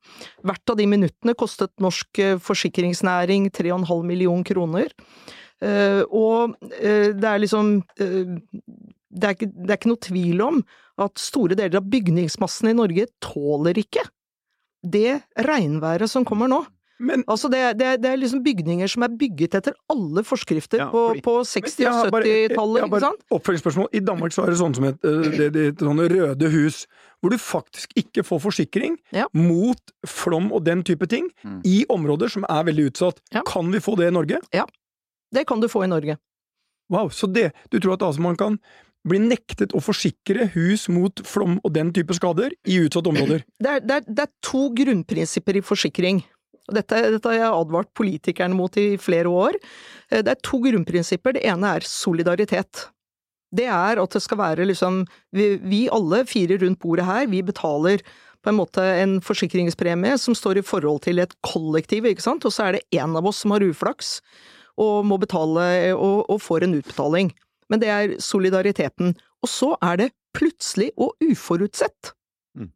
Hvert 0.47 0.71
av 0.71 0.79
de 0.79 0.87
minuttene 0.87 1.35
kostet 1.35 1.73
norsk 1.83 2.23
eh, 2.23 2.37
forsikringsnæring 2.39 3.49
3,5 3.51 4.07
million 4.07 4.43
kroner. 4.47 4.87
Eh, 5.59 6.03
Og 6.07 6.55
det 6.79 7.27
er 7.27 7.43
liksom 7.43 7.81
det 9.09 9.25
er, 9.25 9.33
ikke, 9.35 9.49
det 9.51 9.71
er 9.73 9.77
ikke 9.79 9.89
noe 9.91 10.05
tvil 10.05 10.41
om 10.45 10.59
at 11.03 11.19
store 11.19 11.55
deler 11.57 11.81
av 11.81 11.87
bygningsmassen 11.89 12.69
i 12.71 12.75
Norge 12.77 13.07
tåler 13.23 13.75
ikke 13.81 14.03
det 14.85 15.17
regnværet 15.35 16.07
som 16.11 16.23
kommer 16.23 16.47
nå. 16.47 16.61
Men 16.99 17.23
Altså 17.31 17.47
det, 17.51 17.59
det, 17.79 18.01
det 18.03 18.09
er 18.11 18.17
liksom 18.19 18.41
bygninger 18.43 18.89
som 18.91 19.03
er 19.05 19.13
bygget 19.15 19.53
etter 19.55 19.75
alle 19.89 20.23
forskrifter 20.27 20.81
Ja, 20.81 20.87
på, 20.91 21.03
på 21.23 21.35
60- 21.47 21.85
og 21.87 22.09
70-tallet, 22.11 22.81
har 22.83 22.89
ikke 22.89 22.99
sant? 23.05 23.21
Oppfølgingsspørsmål. 23.31 23.87
I 23.95 24.01
Danmark 24.03 24.35
så 24.35 24.43
er 24.43 24.51
det 24.51 24.57
sånn 24.59 24.75
som 24.75 24.87
et, 24.89 24.99
eh, 25.07 25.21
det, 25.29 25.47
det, 25.55 25.63
det, 25.79 25.85
sånne 25.87 26.09
røde 26.11 26.49
hus, 26.51 26.81
hvor 27.21 27.31
du 27.31 27.37
faktisk 27.39 27.95
ikke 27.99 28.23
får 28.27 28.41
forsikring 28.49 28.97
Ja. 29.15 29.27
mot 29.33 29.93
flom 30.07 30.51
og 30.51 30.65
den 30.67 30.83
type 30.83 31.07
ting 31.07 31.29
Mm. 31.43 31.61
i 31.63 31.85
områder 31.89 32.27
som 32.29 32.43
er 32.49 32.63
veldig 32.67 32.89
utsatt. 32.91 33.19
Ja. 33.31 33.41
Kan 33.47 33.71
vi 33.71 33.79
få 33.79 33.95
det 33.95 34.09
i 34.11 34.15
Norge? 34.15 34.41
Ja, 34.53 34.65
Det 35.31 35.45
kan 35.47 35.59
du 35.61 35.67
få 35.69 35.83
i 35.85 35.87
Norge. 35.87 36.17
Wow, 36.89 37.09
så 37.13 37.27
det, 37.31 37.51
du 37.71 37.79
tror 37.79 37.93
at 37.93 38.01
altså 38.01 38.19
man 38.19 38.35
kan 38.35 38.57
bli 39.07 39.19
nektet 39.21 39.71
å 39.77 39.79
forsikre 39.79 40.49
hus 40.55 40.87
mot 40.89 41.21
flom 41.23 41.59
og 41.63 41.71
den 41.75 41.93
type 41.93 42.11
skader 42.17 42.51
i 42.67 42.79
utsatte 42.83 43.07
områder? 43.13 43.43
Det 43.61 43.69
er, 43.69 43.79
det 43.79 43.95
er, 43.99 44.01
det 44.09 44.25
er 44.25 44.31
to 44.43 44.65
grunnprinsipper 44.75 45.55
i 45.55 45.61
forsikring. 45.63 46.23
Og 46.69 46.77
Dette, 46.77 47.01
dette 47.15 47.31
har 47.31 47.39
jeg 47.39 47.49
advart 47.49 47.91
politikerne 47.97 48.57
mot 48.57 48.77
i 48.77 48.93
flere 49.01 49.29
år. 49.29 49.57
Eh, 50.11 50.21
Det 50.21 50.35
er 50.35 50.41
to 50.45 50.61
grunnprinsipper. 50.63 51.33
Det 51.33 51.45
ene 51.45 51.75
er 51.75 51.85
solidaritet. 51.85 52.87
Det 53.49 53.65
er 53.65 53.97
at 53.97 54.13
det 54.13 54.21
skal 54.21 54.37
være 54.37 54.65
liksom 54.69 55.07
Vi, 55.33 55.57
vi 55.57 55.89
alle 55.89 56.25
fire 56.25 56.59
rundt 56.61 56.79
bordet 56.79 57.05
her, 57.05 57.25
vi 57.27 57.41
betaler 57.41 58.03
på 58.43 58.49
en 58.49 58.55
måte 58.55 58.79
en 58.79 59.19
forsikringspremie 59.19 60.15
som 60.17 60.35
står 60.37 60.61
i 60.61 60.63
forhold 60.63 61.01
til 61.03 61.19
et 61.19 61.33
kollektiv, 61.43 62.05
ikke 62.05 62.23
sant, 62.23 62.45
og 62.45 62.53
så 62.55 62.69
er 62.69 62.77
det 62.77 62.85
én 62.95 63.17
av 63.17 63.25
oss 63.27 63.41
som 63.43 63.51
har 63.51 63.65
uflaks 63.65 64.21
og 64.79 65.03
må 65.03 65.17
betale 65.19 65.91
og, 65.91 66.23
og 66.29 66.39
får 66.39 66.63
en 66.63 66.77
utbetaling. 66.77 67.33
Men 67.69 67.81
det 67.81 67.89
er 67.91 68.15
solidariteten. 68.23 69.11
Og 69.43 69.51
så 69.51 69.73
er 69.83 69.99
det 69.99 70.09
plutselig 70.37 70.89
og 70.95 71.19
uforutsett. 71.19 72.13
Mm. 72.55 72.71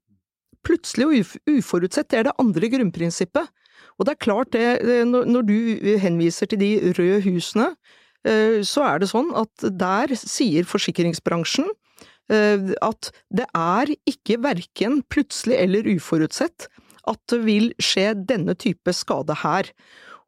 Plutselig 0.67 1.07
og 1.07 1.37
uforutsett, 1.55 2.09
det 2.11 2.19
er 2.19 2.27
det 2.27 2.35
andre 2.43 2.69
grunnprinsippet. 2.75 3.47
Og 3.99 4.05
det 4.07 4.13
er 4.15 4.25
klart 4.25 4.51
det, 4.55 4.81
det- 4.81 5.07
når 5.07 5.45
du 5.47 5.97
henviser 6.01 6.49
til 6.49 6.59
de 6.59 6.71
røde 6.97 7.21
husene, 7.25 7.75
eh, 8.25 8.61
så 8.63 8.83
er 8.87 8.99
det 8.99 9.09
sånn 9.11 9.31
at 9.35 9.67
der 9.77 10.13
sier 10.15 10.63
forsikringsbransjen 10.63 11.69
eh, 12.31 12.71
at 12.81 13.11
det 13.33 13.45
er 13.53 13.93
ikke 14.09 14.39
verken 14.41 15.01
plutselig 15.09 15.59
eller 15.59 15.83
uforutsett 15.95 16.67
at 17.07 17.19
det 17.29 17.41
vil 17.43 17.73
skje 17.83 18.13
denne 18.25 18.55
type 18.55 18.93
skade 18.95 19.35
her. 19.43 19.67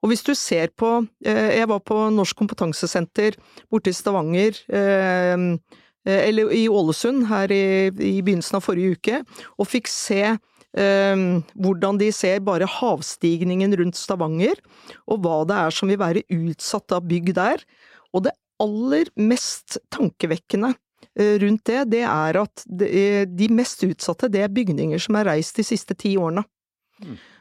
Og 0.04 0.12
hvis 0.12 0.24
du 0.28 0.34
ser 0.36 0.68
på 0.78 1.08
eh, 1.26 1.58
Jeg 1.58 1.70
var 1.72 1.80
på 1.80 1.96
Norsk 2.14 2.36
kompetansesenter 2.38 3.38
borte 3.72 3.90
i 3.90 3.96
Stavanger, 3.96 4.60
eh, 4.70 5.58
eller 6.06 6.52
i 6.54 6.68
Ålesund 6.70 7.26
her 7.32 7.50
i, 7.50 7.88
i 7.90 8.20
begynnelsen 8.22 8.60
av 8.60 8.62
forrige 8.68 9.00
uke, 9.00 9.22
og 9.58 9.66
fikk 9.72 9.88
se 9.90 10.20
eh, 10.36 10.38
hvordan 10.76 12.00
de 12.02 12.10
ser 12.12 12.42
bare 12.44 12.68
havstigningen 12.68 13.76
rundt 13.80 13.96
Stavanger, 13.96 14.60
og 15.08 15.22
hva 15.24 15.44
det 15.48 15.60
er 15.62 15.76
som 15.76 15.92
vil 15.92 16.02
være 16.02 16.26
utsatt 16.36 16.98
av 16.98 17.06
bygg 17.08 17.32
der. 17.38 17.64
Og 18.12 18.26
det 18.26 18.36
aller 18.62 19.12
mest 19.20 19.78
tankevekkende 19.94 20.74
eh, 21.20 21.38
rundt 21.44 21.66
det, 21.68 21.82
det 21.92 22.04
er 22.08 22.42
at 22.42 22.66
de 22.68 23.48
mest 23.52 23.84
utsatte, 23.88 24.32
det 24.32 24.46
er 24.46 24.54
bygninger 24.54 25.02
som 25.02 25.18
er 25.20 25.32
reist 25.32 25.60
de 25.60 25.68
siste 25.68 25.98
ti 26.00 26.16
årene. 26.20 26.46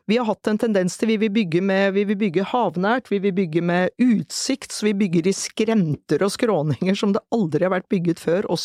Vi 0.06 0.18
har 0.18 0.26
hatt 0.28 0.48
en 0.50 0.58
tendens 0.60 0.98
til 1.00 1.08
vi 1.14 1.16
vil 1.22 1.32
bygge 1.32 1.62
med, 1.64 1.94
vi 1.96 2.02
vil 2.04 2.18
bygge 2.20 2.44
havnært, 2.50 3.06
vi 3.08 3.22
vil 3.24 3.32
bygge 3.32 3.62
med 3.64 3.94
utsikt, 4.02 4.74
så 4.74 4.90
vi 4.90 4.96
bygger 5.00 5.30
i 5.30 5.32
skrenter 5.36 6.24
og 6.26 6.34
skråninger 6.34 6.98
som 6.98 7.14
det 7.14 7.22
aldri 7.32 7.64
har 7.64 7.72
vært 7.72 7.88
bygget 7.92 8.20
før, 8.20 8.50
og 8.50 8.60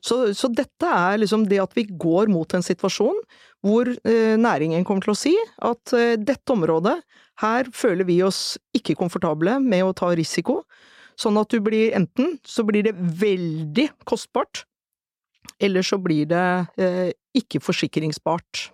så. 0.00 0.22
Så, 0.36 0.50
dette 0.54 0.88
er 0.88 1.20
liksom 1.20 1.46
det 1.50 1.60
at 1.62 1.74
vi 1.76 1.86
går 1.88 2.30
mot 2.32 2.54
en 2.54 2.64
situasjon 2.64 3.18
hvor 3.64 3.88
eh, 3.88 4.36
næringen 4.40 4.84
kommer 4.88 5.04
til 5.04 5.14
å 5.14 5.18
si 5.18 5.34
at 5.66 5.94
eh, 5.96 6.16
dette 6.20 6.54
området, 6.54 6.96
her 7.40 7.70
føler 7.72 8.08
vi 8.08 8.20
oss 8.24 8.58
ikke 8.76 8.96
komfortable 9.00 9.58
med 9.64 9.84
å 9.84 9.94
ta 9.96 10.10
risiko, 10.16 10.62
sånn 11.20 11.38
at 11.40 11.52
du 11.52 11.60
blir 11.64 11.94
enten 11.96 12.36
så 12.46 12.64
blir 12.68 12.84
det 12.88 12.96
veldig 12.96 13.90
kostbart, 14.08 14.64
eller 15.60 15.84
så 15.84 16.00
blir 16.00 16.28
det 16.30 16.48
eh, 16.80 17.08
ikke 17.36 17.62
forsikringsbart. 17.64 18.70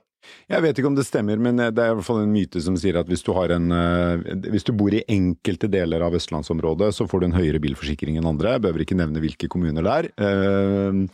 Jeg 0.50 0.62
vet 0.62 0.78
ikke 0.78 0.90
om 0.90 0.98
det 0.98 1.06
stemmer, 1.08 1.40
men 1.42 1.58
det 1.58 1.82
er 1.82 1.92
i 1.92 1.96
hvert 1.98 2.06
fall 2.06 2.22
en 2.22 2.34
myte 2.34 2.60
som 2.62 2.76
sier 2.78 2.98
at 3.00 3.08
hvis 3.10 3.24
du, 3.26 3.32
en, 3.34 3.70
eh, 3.74 4.34
hvis 4.52 4.66
du 4.66 4.72
bor 4.78 4.94
i 4.94 5.04
enkelte 5.10 5.70
deler 5.72 6.04
av 6.06 6.14
østlandsområdet, 6.16 6.92
så 6.94 7.08
får 7.10 7.22
du 7.22 7.28
en 7.30 7.38
høyere 7.38 7.62
bilforsikring 7.62 8.18
enn 8.20 8.28
andre. 8.30 8.56
Jeg 8.56 8.64
behøver 8.66 8.86
ikke 8.86 8.98
nevne 8.98 9.22
hvilke 9.22 9.50
kommuner 9.52 9.86
det 9.86 9.96
er. 9.96 10.10
Eh, 10.16 11.06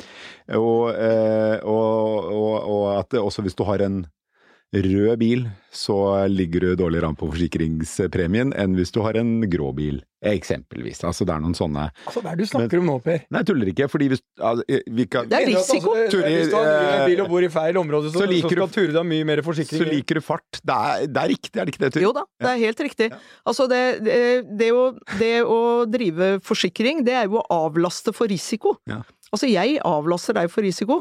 Og, 0.53 0.91
eh, 0.93 1.59
og, 1.65 2.33
og, 2.33 2.57
og 2.69 2.85
at 2.99 3.15
også 3.21 3.45
hvis 3.47 3.57
du 3.57 3.65
har 3.69 3.83
en 3.85 4.03
rød 4.73 5.19
bil, 5.21 5.43
så 5.73 5.95
ligger 6.33 6.61
du 6.65 6.71
dårligere 6.81 7.11
an 7.11 7.17
på 7.17 7.27
forsikringspremien 7.29 8.53
enn 8.57 8.77
hvis 8.79 8.93
du 8.95 9.03
har 9.05 9.17
en 9.21 9.43
grå 9.53 9.71
bil, 9.77 9.99
eksempelvis. 10.25 11.03
Altså 11.05 11.27
det 11.29 11.35
er 11.35 11.43
noen 11.45 11.57
sånne 11.57 11.87
Altså, 12.07 12.23
hva 12.23 12.33
er 12.33 12.39
det 12.41 12.47
du 12.47 12.51
snakker 12.53 12.81
om 12.81 12.89
nå, 12.89 12.95
Per? 13.05 13.25
Nei, 13.29 13.43
jeg 13.43 13.49
tuller 13.51 13.71
ikke, 13.73 13.89
fordi 13.93 14.09
hvis 14.13 14.23
altså, 14.39 14.65
vi 14.97 15.07
kan, 15.13 15.29
Det 15.29 15.39
er 15.39 15.47
at, 15.49 15.53
risiko. 15.53 15.95
Altså, 15.97 16.11
turer, 16.17 16.29
hvis 16.39 16.51
du 16.53 16.57
har 16.57 16.69
en 16.73 17.01
eh, 17.03 17.07
bil 17.11 17.23
og 17.25 17.33
bor 17.35 17.47
i 17.49 17.51
feil 17.53 17.81
område, 17.83 18.13
så, 18.13 18.19
så 18.23 18.27
så, 18.29 18.41
skal 18.47 18.61
du- 18.63 18.75
ture 18.79 18.97
deg 18.97 19.09
mye 19.13 19.29
mer 19.33 19.43
forsikring. 19.45 19.83
Så 19.85 19.89
liker 19.91 20.21
du 20.21 20.25
fart. 20.25 20.61
Det 20.63 20.77
er, 20.79 21.07
det 21.09 21.25
er 21.25 21.33
riktig, 21.35 21.55
er 21.57 21.65
det 21.69 21.75
ikke 21.75 21.85
det, 21.87 21.93
Tur? 21.97 22.05
Jo 22.07 22.13
da, 22.17 22.25
det 22.41 22.53
er 22.55 22.61
helt 22.67 22.85
riktig. 22.89 23.11
Altså 23.45 23.69
det, 23.73 23.83
det, 24.09 24.21
det, 24.63 24.71
å, 24.73 24.85
det 25.19 25.35
å 25.45 25.59
drive 25.91 26.31
forsikring, 26.47 27.05
det 27.05 27.19
er 27.19 27.29
jo 27.29 27.43
å 27.43 27.47
avlaste 27.67 28.15
for 28.17 28.31
risiko. 28.33 28.77
Ja. 28.89 29.03
Altså 29.33 29.49
jeg 29.49 29.79
avlaster 29.89 30.37
deg 30.37 30.51
for 30.53 30.65
risiko. 30.65 30.99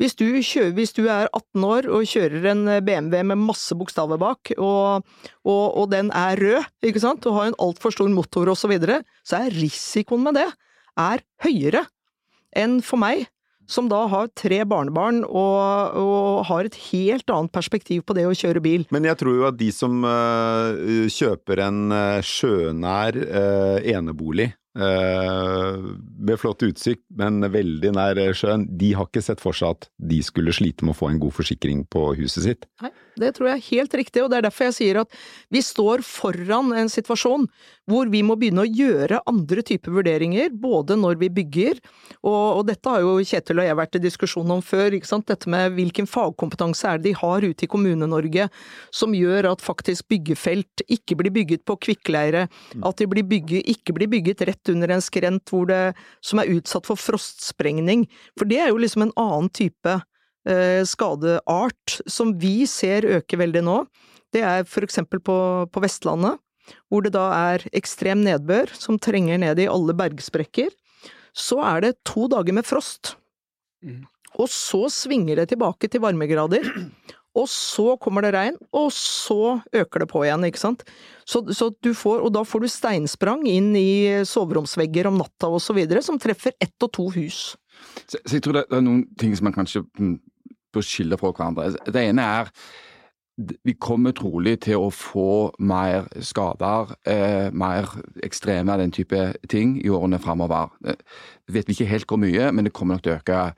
Hvis 0.00 0.16
du, 0.18 0.26
kjører, 0.28 0.74
hvis 0.76 0.92
du 0.96 1.06
er 1.06 1.30
18 1.32 1.64
år 1.64 1.88
og 1.88 2.08
kjører 2.08 2.50
en 2.52 2.64
BMW 2.84 3.22
med 3.32 3.40
masse 3.40 3.76
bokstaver 3.76 4.20
bak, 4.20 4.52
og, 4.58 5.06
og, 5.48 5.64
og 5.80 5.86
den 5.92 6.12
er 6.12 6.36
rød, 6.40 6.68
ikke 6.84 7.00
sant, 7.00 7.24
og 7.24 7.38
har 7.38 7.50
en 7.50 7.60
altfor 7.60 7.96
stor 7.96 8.12
motor 8.12 8.52
og 8.52 8.60
så 8.60 8.68
videre, 8.68 9.00
så 9.24 9.40
er 9.40 9.56
risikoen 9.56 10.28
med 10.28 10.36
det 10.42 10.50
er 10.98 11.22
høyere 11.44 11.84
enn 12.56 12.80
for 12.84 13.00
meg, 13.00 13.28
som 13.70 13.86
da 13.86 14.02
har 14.10 14.30
tre 14.34 14.64
barnebarn 14.66 15.20
og, 15.22 15.98
og 16.00 16.40
har 16.48 16.66
et 16.66 16.78
helt 16.88 17.30
annet 17.30 17.52
perspektiv 17.54 18.02
på 18.02 18.16
det 18.18 18.24
å 18.26 18.34
kjøre 18.34 18.62
bil. 18.64 18.86
Men 18.90 19.06
jeg 19.06 19.20
tror 19.20 19.36
jo 19.36 19.46
at 19.46 19.60
de 19.60 19.68
som 19.74 20.02
uh, 20.02 20.74
kjøper 21.06 21.62
en 21.68 21.84
uh, 21.94 22.18
sjønær 22.26 23.20
uh, 23.20 23.78
enebolig 23.86 24.50
med 24.78 26.38
flott 26.38 26.62
utsikt, 26.62 27.02
men 27.18 27.42
veldig 27.42 27.90
nær 27.96 28.20
sjøen, 28.38 28.68
de 28.78 28.92
har 28.94 29.08
ikke 29.08 29.22
sett 29.24 29.42
for 29.42 29.56
seg 29.56 29.74
at 29.74 29.88
de 30.12 30.20
skulle 30.22 30.54
slite 30.54 30.86
med 30.86 30.94
å 30.94 31.00
få 31.00 31.08
en 31.10 31.18
god 31.22 31.34
forsikring 31.34 31.82
på 31.90 32.04
huset 32.20 32.46
sitt. 32.46 32.68
Nei, 32.84 32.92
det 33.20 33.34
tror 33.36 33.50
jeg 33.50 33.58
er 33.58 33.68
helt 33.70 33.98
riktig, 34.02 34.24
og 34.24 34.30
det 34.32 34.40
er 34.40 34.48
derfor 34.48 34.70
jeg 34.70 34.78
sier 34.78 35.02
at 35.02 35.20
vi 35.52 35.62
står 35.64 36.04
foran 36.06 36.74
en 36.76 36.90
situasjon 36.92 37.46
hvor 37.90 38.10
vi 38.12 38.22
må 38.22 38.36
begynne 38.38 38.62
å 38.62 38.70
gjøre 38.70 39.22
andre 39.28 39.64
typer 39.66 39.94
vurderinger, 39.96 40.52
både 40.54 40.96
når 40.98 41.18
vi 41.20 41.30
bygger, 41.40 41.80
og, 42.22 42.60
og 42.60 42.62
dette 42.68 42.92
har 42.92 43.02
jo 43.02 43.16
Kjetil 43.30 43.60
og 43.62 43.66
jeg 43.66 43.78
vært 43.78 43.98
i 43.98 44.02
diskusjon 44.02 44.52
om 44.54 44.62
før, 44.64 44.94
ikke 44.96 45.08
sant, 45.08 45.26
dette 45.30 45.50
med 45.50 45.74
hvilken 45.76 46.08
fagkompetanse 46.10 46.86
er 46.86 47.00
det 47.00 47.10
de 47.10 47.16
har 47.18 47.44
ute 47.46 47.66
i 47.66 47.70
Kommune-Norge 47.70 48.46
som 48.94 49.14
gjør 49.16 49.50
at 49.52 49.64
faktisk 49.64 50.08
byggefelt 50.12 50.84
ikke 50.86 51.18
blir 51.20 51.34
bygget 51.34 51.64
på 51.68 51.76
kvikkleire, 51.88 52.46
at 52.46 53.00
de 53.00 53.08
blir 53.10 53.26
bygget, 53.26 53.66
ikke 53.74 53.96
blir 53.96 54.10
bygget 54.10 54.44
rett 54.48 54.72
under 54.72 54.94
en 54.94 55.04
skrent 55.04 55.50
hvor 55.50 55.66
det, 55.70 55.82
som 56.24 56.42
er 56.42 56.52
utsatt 56.54 56.86
for 56.88 57.00
frostsprengning, 57.00 58.06
for 58.38 58.50
det 58.50 58.62
er 58.62 58.72
jo 58.72 58.80
liksom 58.80 59.08
en 59.08 59.16
annen 59.20 59.50
type 59.56 59.98
skadeart 60.88 61.98
som 62.08 62.30
vi 62.40 62.64
ser 62.70 63.04
øke 63.04 63.36
veldig 63.36 63.60
nå. 63.66 63.74
Det 64.32 64.40
er 64.46 64.64
for 64.64 64.86
eksempel 64.86 65.20
på, 65.20 65.36
på 65.68 65.82
Vestlandet, 65.84 66.38
hvor 66.88 67.04
det 67.04 67.12
da 67.16 67.26
er 67.52 67.66
ekstrem 67.76 68.22
nedbør 68.24 68.72
som 68.72 68.98
trenger 69.02 69.40
ned 69.42 69.60
i 69.60 69.68
alle 69.70 69.96
bergsprekker. 69.98 70.70
Så 71.36 71.60
er 71.62 71.84
det 71.84 71.98
to 72.08 72.28
dager 72.30 72.56
med 72.56 72.66
frost. 72.66 73.14
Mm. 73.84 74.04
Og 74.38 74.50
så 74.50 74.86
svinger 74.92 75.40
det 75.40 75.50
tilbake 75.52 75.90
til 75.90 76.02
varmegrader. 76.04 76.66
Og 77.38 77.46
så 77.46 77.94
kommer 78.02 78.24
det 78.26 78.32
regn, 78.34 78.56
og 78.74 78.88
så 78.94 79.60
øker 79.70 80.02
det 80.02 80.08
på 80.10 80.24
igjen, 80.24 80.44
ikke 80.48 80.58
sant. 80.58 80.80
Så, 81.22 81.44
så 81.54 81.68
du 81.78 81.92
får, 81.94 82.24
og 82.26 82.32
da 82.34 82.42
får 82.42 82.64
du 82.64 82.68
steinsprang 82.72 83.44
inn 83.46 83.68
i 83.78 84.24
soveromsvegger 84.26 85.06
om 85.06 85.20
natta 85.20 85.46
og 85.46 85.62
så 85.62 85.76
videre, 85.76 86.02
som 86.02 86.18
treffer 86.18 86.56
ett 86.58 86.74
og 86.82 86.90
to 86.96 87.06
hus. 87.14 87.52
Så, 88.10 88.18
så 88.18 88.34
jeg 88.34 88.42
tror 88.44 88.58
det 88.58 88.64
er 88.66 88.82
noen 88.82 89.04
ting 89.20 89.36
som 89.38 89.46
man 89.46 89.54
kanskje 89.54 89.84
mm, 89.86 90.16
bør 90.72 90.86
skille 90.86 91.18
fra 91.18 91.32
hverandre. 91.32 91.72
Det 91.86 92.08
ene 92.08 92.22
er 92.22 92.54
vi 93.64 93.72
kommer 93.80 94.12
trolig 94.16 94.58
til 94.66 94.82
å 94.82 94.90
få 94.92 95.52
mer 95.64 96.08
skader, 96.20 96.94
eh, 97.08 97.48
mer 97.52 97.88
ekstreme 98.22 98.72
av 98.72 98.78
den 98.82 98.92
type 98.92 99.34
ting 99.48 99.78
i 99.80 99.88
årene 99.88 100.18
framover. 100.20 100.70
Eh, 100.84 100.94
vet 101.48 101.66
vi 101.66 101.72
ikke 101.72 101.88
helt 101.88 102.06
hvor 102.06 102.20
mye, 102.20 102.52
men 102.52 102.64
det 102.64 102.72
kommer 102.72 102.94
nok 102.94 103.02
til 103.02 103.12
å 103.12 103.16
øke. 103.16 103.54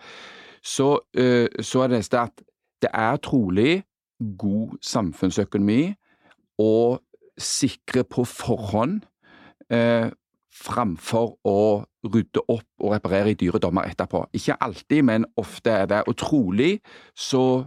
Så, 0.62 1.00
eh, 1.14 1.48
så 1.60 1.82
er 1.82 1.88
det 1.88 1.98
neste 1.98 2.18
at 2.20 2.42
det 2.82 2.90
er 2.94 3.16
trolig 3.16 3.84
god 4.38 4.78
samfunnsøkonomi 4.82 5.94
å 6.58 6.98
sikre 7.38 8.04
på 8.04 8.24
forhånd 8.24 9.02
eh, 9.70 10.10
framfor 10.52 11.36
å 11.48 11.60
rydde 12.12 12.42
opp 12.50 12.82
og 12.82 12.92
reparere 12.92 13.32
i 13.32 13.38
dyre 13.38 13.60
dommer 13.62 13.88
etterpå. 13.88 14.26
Ikke 14.36 14.58
alltid, 14.60 15.04
men 15.08 15.26
ofte 15.40 15.72
er 15.82 15.88
det. 15.90 16.02
Og 16.10 16.18
trolig 16.20 16.74
så 17.16 17.64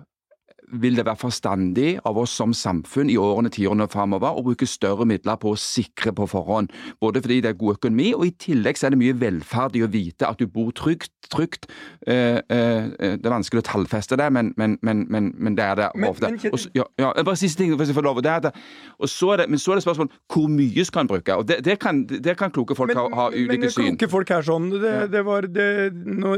vil 0.74 0.95
det 0.98 1.05
være 1.05 1.19
forstandig 1.22 2.00
av 2.05 2.17
oss 2.17 2.31
som 2.31 2.53
samfunn 2.53 3.10
i 3.10 3.17
årene 3.22 3.51
tiårene 3.53 3.88
framover 3.91 4.36
å 4.39 4.43
bruke 4.45 4.65
større 4.67 5.05
midler 5.05 5.38
på 5.41 5.51
å 5.53 5.60
sikre 5.60 6.13
på 6.15 6.27
forhånd. 6.31 6.72
Både 7.01 7.22
fordi 7.22 7.41
det 7.41 7.50
er 7.53 7.60
god 7.60 7.77
økonomi, 7.77 8.13
og 8.17 8.25
i 8.25 8.31
tillegg 8.31 8.77
så 8.79 8.88
er 8.88 8.95
det 8.95 9.01
mye 9.03 9.17
velferd 9.22 9.75
i 9.75 9.84
å 9.86 9.91
vite 9.91 10.27
at 10.27 10.39
du 10.41 10.48
bor 10.48 10.72
trygt. 10.72 11.12
trygt. 11.25 11.65
Eh, 12.05 12.38
eh, 12.38 12.86
det 13.17 13.25
er 13.25 13.34
vanskelig 13.34 13.63
å 13.63 13.65
tallfeste 13.65 14.13
det, 14.19 14.27
men, 14.31 14.51
men, 14.57 14.77
men, 14.84 15.31
men 15.34 15.55
det 15.57 15.63
er 15.65 15.75
det 15.79 15.88
ofte. 16.05 16.29
Og 16.51 16.60
så- 16.62 16.69
ja, 16.75 16.84
ja, 17.01 17.12
bare 17.24 17.36
siste 17.36 17.63
ting, 17.63 17.74
hvis 17.74 17.89
jeg 17.89 17.95
får 17.98 18.05
lov. 18.05 18.22
Det 18.22 18.29
er 18.31 18.39
det. 18.45 18.51
og 19.00 19.10
så 19.10 19.31
er 19.34 19.38
det, 19.38 19.50
men 19.50 19.57
så 19.60 19.72
er 19.74 19.79
det 19.79 19.86
spørsmål 19.88 20.10
hvor 20.29 20.48
mye 20.53 20.86
skal 20.86 21.01
en 21.01 21.07
bruke? 21.10 21.34
og 21.36 21.48
Det, 21.48 21.63
det, 21.65 21.79
kan, 21.79 22.03
det 22.05 22.38
kan 22.38 22.51
kloke 22.51 22.75
folk 22.77 22.93
ha, 22.93 23.07
ha 23.10 23.25
ulike 23.34 23.57
men 23.57 23.69
kloke 23.74 24.10
folk 24.12 24.29
er 24.31 24.45
sånn. 24.45 24.69
Det, 24.81 24.93
det 25.12 25.25
var 25.25 25.41
det, 25.50 25.93
nå, 26.05 26.36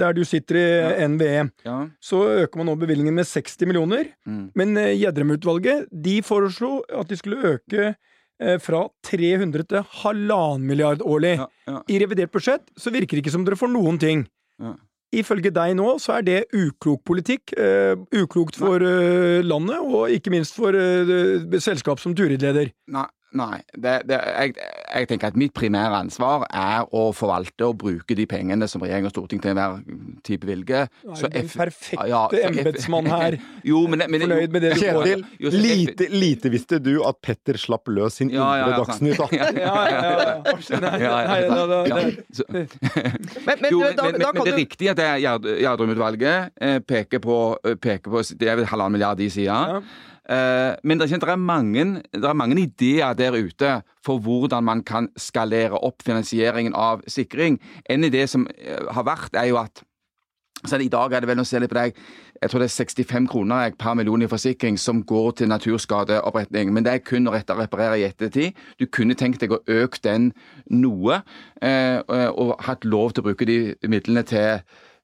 Der 0.00 0.12
du 0.16 0.24
sitter 0.24 0.56
i 0.56 1.06
NVE, 1.08 1.50
Ja. 1.66 1.76
så 2.00 2.22
øker 2.46 2.56
man 2.62 2.66
nå 2.72 2.78
bevilgningen 2.80 3.14
med 3.20 3.26
60 3.28 3.66
millioner. 3.70 4.12
Mm. 4.28 4.44
Men 4.58 4.76
eh, 4.80 4.92
Gjedrem-utvalget 5.00 5.88
de 5.90 6.18
foreslo 6.26 6.80
at 6.88 7.10
de 7.10 7.18
skulle 7.18 7.54
øke 7.54 7.92
eh, 7.94 8.58
fra 8.62 8.84
300 9.06 9.66
til 9.70 9.88
halvannen 10.02 10.68
milliard 10.68 11.02
årlig. 11.06 11.38
Ja, 11.40 11.48
ja. 11.70 11.80
I 11.88 12.02
revidert 12.02 12.34
budsjett 12.34 12.68
så 12.78 12.92
virker 12.94 13.16
det 13.16 13.24
ikke 13.24 13.34
som 13.34 13.46
dere 13.46 13.58
får 13.60 13.72
noen 13.72 14.00
ting. 14.02 14.26
Ja. 14.60 14.76
Ifølge 15.10 15.50
deg 15.50 15.74
nå 15.74 15.96
så 15.98 16.18
er 16.20 16.26
det 16.26 16.40
uklok 16.54 17.00
politikk. 17.08 17.50
Uh, 17.58 17.98
uklokt 18.14 18.54
for 18.54 18.78
uh, 18.78 19.40
landet, 19.42 19.80
og 19.82 20.12
ikke 20.14 20.30
minst 20.30 20.54
for 20.54 20.70
uh, 20.70 21.56
selskap 21.58 21.98
som 21.98 22.14
Turid-leder. 22.14 22.70
Nei, 22.94 23.06
nei. 23.36 23.60
Det, 23.74 23.92
det, 24.08 24.18
jeg, 24.26 24.54
jeg 24.94 25.08
tenker 25.10 25.30
at 25.30 25.36
mitt 25.38 25.52
primære 25.56 26.00
ansvar 26.04 26.44
er 26.50 26.88
å 26.96 27.10
forvalte 27.16 27.68
og 27.68 27.76
bruke 27.80 28.16
de 28.18 28.26
pengene 28.30 28.68
som 28.70 28.82
regjering 28.82 29.06
og 29.08 29.14
storting 29.14 29.42
til 29.42 29.52
enhver 29.52 29.78
tid 30.26 30.42
bevilger. 30.42 30.90
Du 31.04 31.12
er 31.12 31.22
jo 31.22 31.30
den 31.34 31.50
perfekte 31.52 32.08
Ja, 32.10 32.24
embetsmann 32.48 33.10
her. 33.10 33.38
Jo, 33.70 33.84
men, 33.90 34.02
men 34.10 34.24
Fornøyd 34.24 34.54
med 34.54 34.64
det 34.64 34.72
du 34.74 34.82
får. 34.82 35.24
Lite, 35.54 36.08
lite 36.12 36.52
visste 36.52 36.80
du 36.82 36.92
at 37.06 37.20
Petter 37.22 37.58
slapp 37.60 37.88
løs 37.92 38.18
sin 38.20 38.32
Ja, 38.32 38.48
ja, 38.58 38.66
indre 38.66 38.72
ja, 38.72 38.78
Dagsnytt 38.84 39.20
18. 39.20 39.38
Ja, 39.60 39.76
Ja, 41.00 41.96
Men, 42.50 43.56
men, 43.60 43.70
Jo, 43.70 43.80
men, 43.80 43.96
da, 43.96 44.04
men, 44.10 44.20
da 44.20 44.32
men 44.34 44.44
det 44.46 44.52
er 44.52 44.58
riktig 44.58 44.90
at 44.92 45.02
er 45.04 45.18
Gjerdrum-utvalget 45.22 46.54
eh, 46.60 46.78
peker, 46.84 47.22
på, 47.22 47.36
eh, 47.64 47.76
peker 47.80 48.12
på 48.12 48.22
Det 48.34 48.48
er 48.48 48.58
vel 48.60 48.68
halvannen 48.70 48.98
milliard 48.98 49.20
de 49.20 49.28
sier. 49.32 49.50
Ja. 49.50 49.80
Eh, 50.30 50.76
men 50.84 51.00
det 51.00 51.10
er, 51.10 51.36
mange, 51.36 52.02
det 52.14 52.24
er 52.24 52.38
mange 52.38 52.60
ideer 52.60 53.12
der 53.18 53.34
ute 53.34 53.80
for 54.06 54.18
hvordan 54.18 54.64
man 54.64 54.82
kan 54.86 55.08
skalere 55.16 55.78
opp 55.78 56.02
finansieringen 56.06 56.74
av 56.74 57.02
sikring. 57.10 57.58
En 57.90 58.04
idé 58.04 58.26
som 58.26 58.46
eh, 58.58 58.86
har 58.90 59.06
vært, 59.08 59.34
er 59.34 59.50
jo 59.50 59.58
at 59.58 59.82
er 60.72 60.82
I 60.84 60.88
dag 60.92 61.12
er 61.12 61.20
det 61.20 61.28
vel 61.28 61.38
noe 61.40 61.48
særlig 61.48 61.70
på 61.72 61.76
deg, 61.78 61.94
jeg 62.42 62.50
tror 62.50 62.60
det 62.60 62.66
er 62.68 62.84
65 62.84 63.28
kroner 63.32 63.62
jeg, 63.64 63.76
per 63.80 63.94
million 63.94 64.22
i 64.22 64.28
forsikring 64.28 64.78
som 64.78 65.02
går 65.04 65.30
til 65.40 65.48
naturskadeoppretning. 65.48 66.72
Men 66.72 66.84
det 66.84 66.92
er 66.92 67.02
kun 67.04 67.28
å 67.28 67.32
reparere 67.32 67.98
i 68.00 68.04
ettertid. 68.04 68.52
Du 68.80 68.86
kunne 68.86 69.16
tenkt 69.16 69.40
deg 69.40 69.52
å 69.52 69.62
øke 69.66 70.00
den 70.04 70.30
noe, 70.68 71.22
eh, 71.62 72.00
og 72.06 72.60
hatt 72.64 72.84
lov 72.84 73.12
til 73.12 73.24
å 73.24 73.28
bruke 73.30 73.48
de 73.48 73.74
midlene 73.88 74.22
til 74.22 74.60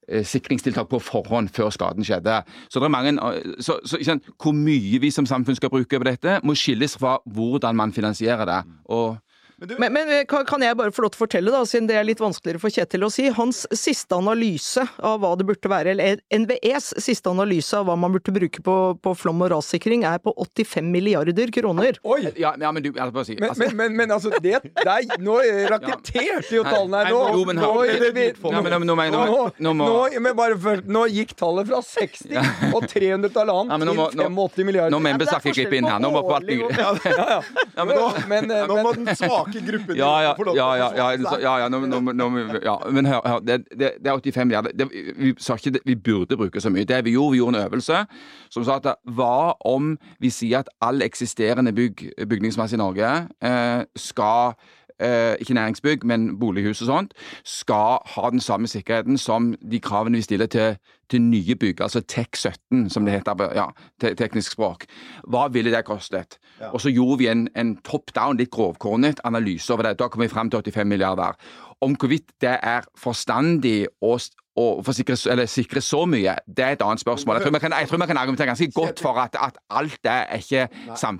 sikringstiltak 0.08 0.88
på 0.88 1.00
forhånd 1.02 1.50
før 1.54 1.70
skaden 1.74 2.06
skjedde. 2.06 2.40
Så 2.70 2.80
det 2.80 2.88
er 2.88 2.94
mange, 2.94 3.14
eh, 3.16 3.56
så, 3.60 3.78
så 3.84 4.18
Hvor 4.42 4.52
mye 4.52 5.00
vi 5.00 5.10
som 5.10 5.26
samfunn 5.26 5.56
skal 5.56 5.70
bruke 5.70 5.98
på 5.98 6.04
dette, 6.04 6.40
må 6.44 6.54
skilles 6.54 6.96
fra 6.98 7.18
hvordan 7.26 7.76
man 7.76 7.92
finansierer 7.92 8.44
det. 8.44 8.62
Og 8.84 9.16
Men, 9.58 9.78
men 9.78 9.92
men 10.08 10.26
kan 10.28 10.44
kan 10.44 10.60
jeg 10.60 10.76
bare 10.76 10.92
få 10.92 11.00
lov 11.06 11.14
til 11.14 11.16
å 11.16 11.22
fortelle, 11.24 11.52
da, 11.54 11.62
siden 11.64 11.86
det 11.88 11.94
er 11.96 12.04
litt 12.04 12.20
vanskeligere 12.20 12.60
for 12.60 12.68
Kjetil 12.74 13.06
å 13.06 13.08
si. 13.12 13.30
Hans 13.32 13.62
siste 13.72 14.12
analyse 14.12 14.82
av 15.00 15.22
hva 15.22 15.30
det 15.40 15.46
burde 15.48 15.70
være, 15.72 15.94
eller 15.94 16.18
NVEs 16.28 16.90
siste 17.00 17.30
analyse 17.32 17.72
av 17.78 17.86
hva 17.88 17.94
man 17.96 18.12
burde 18.12 18.34
bruke 18.36 18.60
på, 18.60 18.74
på 19.00 19.14
flom- 19.16 19.40
og 19.46 19.54
rassikring, 19.54 20.04
er 20.04 20.20
på 20.20 20.34
85 20.44 20.90
milliarder 20.92 21.48
kroner. 21.56 21.96
Oi! 22.04 22.26
ja, 22.36 22.52
ja, 22.60 22.72
men 22.72 22.84
du 22.84 22.90
jeg 22.92 23.14
på 23.16 23.24
si 23.24 23.38
Men, 23.40 23.48
altså, 23.54 23.64
men, 23.70 23.76
men, 23.80 23.96
men 24.02 24.12
altså, 24.18 24.34
det, 24.44 24.60
det 24.76 24.84
er, 24.92 25.16
nå 25.24 25.38
raketterte 25.72 26.52
jo 26.58 26.66
tallene 26.68 27.00
her. 27.06 27.10
Nå, 27.16 27.22
Nei, 27.24 27.32
jo, 27.38 27.46
men 27.48 27.56
nå, 27.56 27.72
nå- 27.72 27.80
nå 27.80 28.98
nå- 29.00 29.24
nå, 29.56 29.72
nå 29.72 29.72
nå, 29.80 30.20
men 30.20 30.36
bare 30.36 30.60
først, 30.60 30.84
nå 30.92 31.06
gikk 31.16 31.32
tallet 31.40 31.72
fra 31.72 31.80
60 31.80 32.72
og 32.76 32.84
300 32.92 33.32
til 33.32 33.40
halvannen 33.40 33.72
Ja, 33.72 33.80
til 34.12 34.20
85 34.28 34.68
milliarder. 34.68 34.92
Nå 34.92 35.00
må 35.00 35.08
men 35.08 35.24
det 35.24 35.32
klippe 35.56 35.80
inn 35.80 35.88
her. 35.88 35.98
Nå 36.04 36.12
må 36.12 36.20
på 36.20 36.28
forvaltningen 36.28 36.68
årlig 36.68 36.76
ja, 36.76 36.92
ja. 37.16 37.40
Ja, 37.76 37.84
men 37.88 37.96
nå- 37.96 38.28
men, 38.28 38.50
eh, 38.50 38.66
må 38.68 38.92
men, 38.92 39.04
den 39.06 39.16
svake 39.16 39.45
gruppen 39.52 39.96
Ja, 39.96 40.12
ja, 40.22 40.32
ja. 42.64 42.76
Men 42.96 43.06
hør, 43.06 43.40
det, 43.46 43.64
er 43.80 44.18
85 44.18 44.46
milliarder. 44.46 44.88
Vi 45.18 45.34
sa 45.38 45.56
ikke 45.56 45.80
vi 45.84 45.96
burde 45.96 46.36
bruke 46.36 46.60
så 46.60 46.70
mye. 46.70 46.84
Det 46.84 47.04
vi 47.04 47.16
gjorde, 47.16 47.32
vi 47.32 47.42
gjorde 47.42 47.58
en 47.58 47.64
øvelse 47.64 48.04
som 48.50 48.64
sa 48.64 48.78
at 48.80 48.94
hva 49.16 49.52
om 49.64 49.96
vi 50.20 50.30
sier 50.30 50.64
at 50.64 50.70
all 50.80 51.02
eksisterende 51.02 51.72
bygg, 51.72 52.10
bygningsmasse 52.28 52.76
i 52.76 52.80
Norge 52.80 53.12
eh, 53.42 53.82
skal 53.96 54.54
ikke 55.40 55.54
næringsbygg, 55.54 56.06
men 56.06 56.38
bolighus 56.38 56.80
og 56.82 56.86
sånt, 56.86 57.14
skal 57.44 57.98
ha 58.14 58.30
den 58.30 58.40
samme 58.40 58.68
sikkerheten 58.68 59.18
som 59.18 59.54
de 59.70 59.80
kravene 59.80 60.16
vi 60.16 60.22
stiller 60.22 60.46
til, 60.46 60.76
til 61.10 61.22
nye 61.22 61.54
bygg, 61.54 61.80
altså 61.80 62.02
TEK17, 62.12 62.88
som 62.88 63.04
det 63.04 63.14
heter 63.14 63.34
på 63.34 63.50
ja, 63.54 63.66
te 64.00 64.14
teknisk 64.14 64.56
språk. 64.56 64.86
Hva 65.28 65.46
ville 65.52 65.72
det 65.74 65.84
kostet? 65.84 66.38
Og 66.72 66.80
så 66.80 66.90
gjorde 66.90 67.18
vi 67.18 67.28
en, 67.28 67.48
en 67.56 67.76
top 67.84 68.14
down, 68.16 68.38
litt 68.40 68.50
grovkornet 68.50 69.20
analyse 69.24 69.72
over 69.72 69.90
det. 69.90 69.98
Da 70.00 70.08
kom 70.08 70.24
vi 70.24 70.32
frem 70.32 70.50
til 70.50 70.64
85 70.64 70.88
milliarder. 70.88 71.36
Om 71.84 71.94
hvorvidt 72.00 72.30
det 72.40 72.54
er 72.62 72.86
forstandig 72.96 73.86
å, 74.00 74.14
s- 74.16 74.30
å 74.56 74.80
forsikre, 74.80 75.12
eller 75.30 75.44
sikre 75.52 75.82
så 75.84 76.06
mye, 76.08 76.32
det 76.48 76.64
er 76.64 76.70
et 76.78 76.82
annet 76.82 77.02
spørsmål. 77.02 77.36
Jeg 77.36 77.44
tror 77.44 77.52
vi 77.52 77.60
kan, 77.60 77.74
tror 77.90 78.00
vi 78.00 78.06
kan 78.08 78.16
argumentere 78.22 78.48
ganske 78.48 78.70
godt 78.72 79.02
for 79.04 79.18
at, 79.20 79.36
at 79.36 79.58
alt 79.76 79.98
det 80.06 80.14
er 80.14 80.40
ikke 80.40 80.62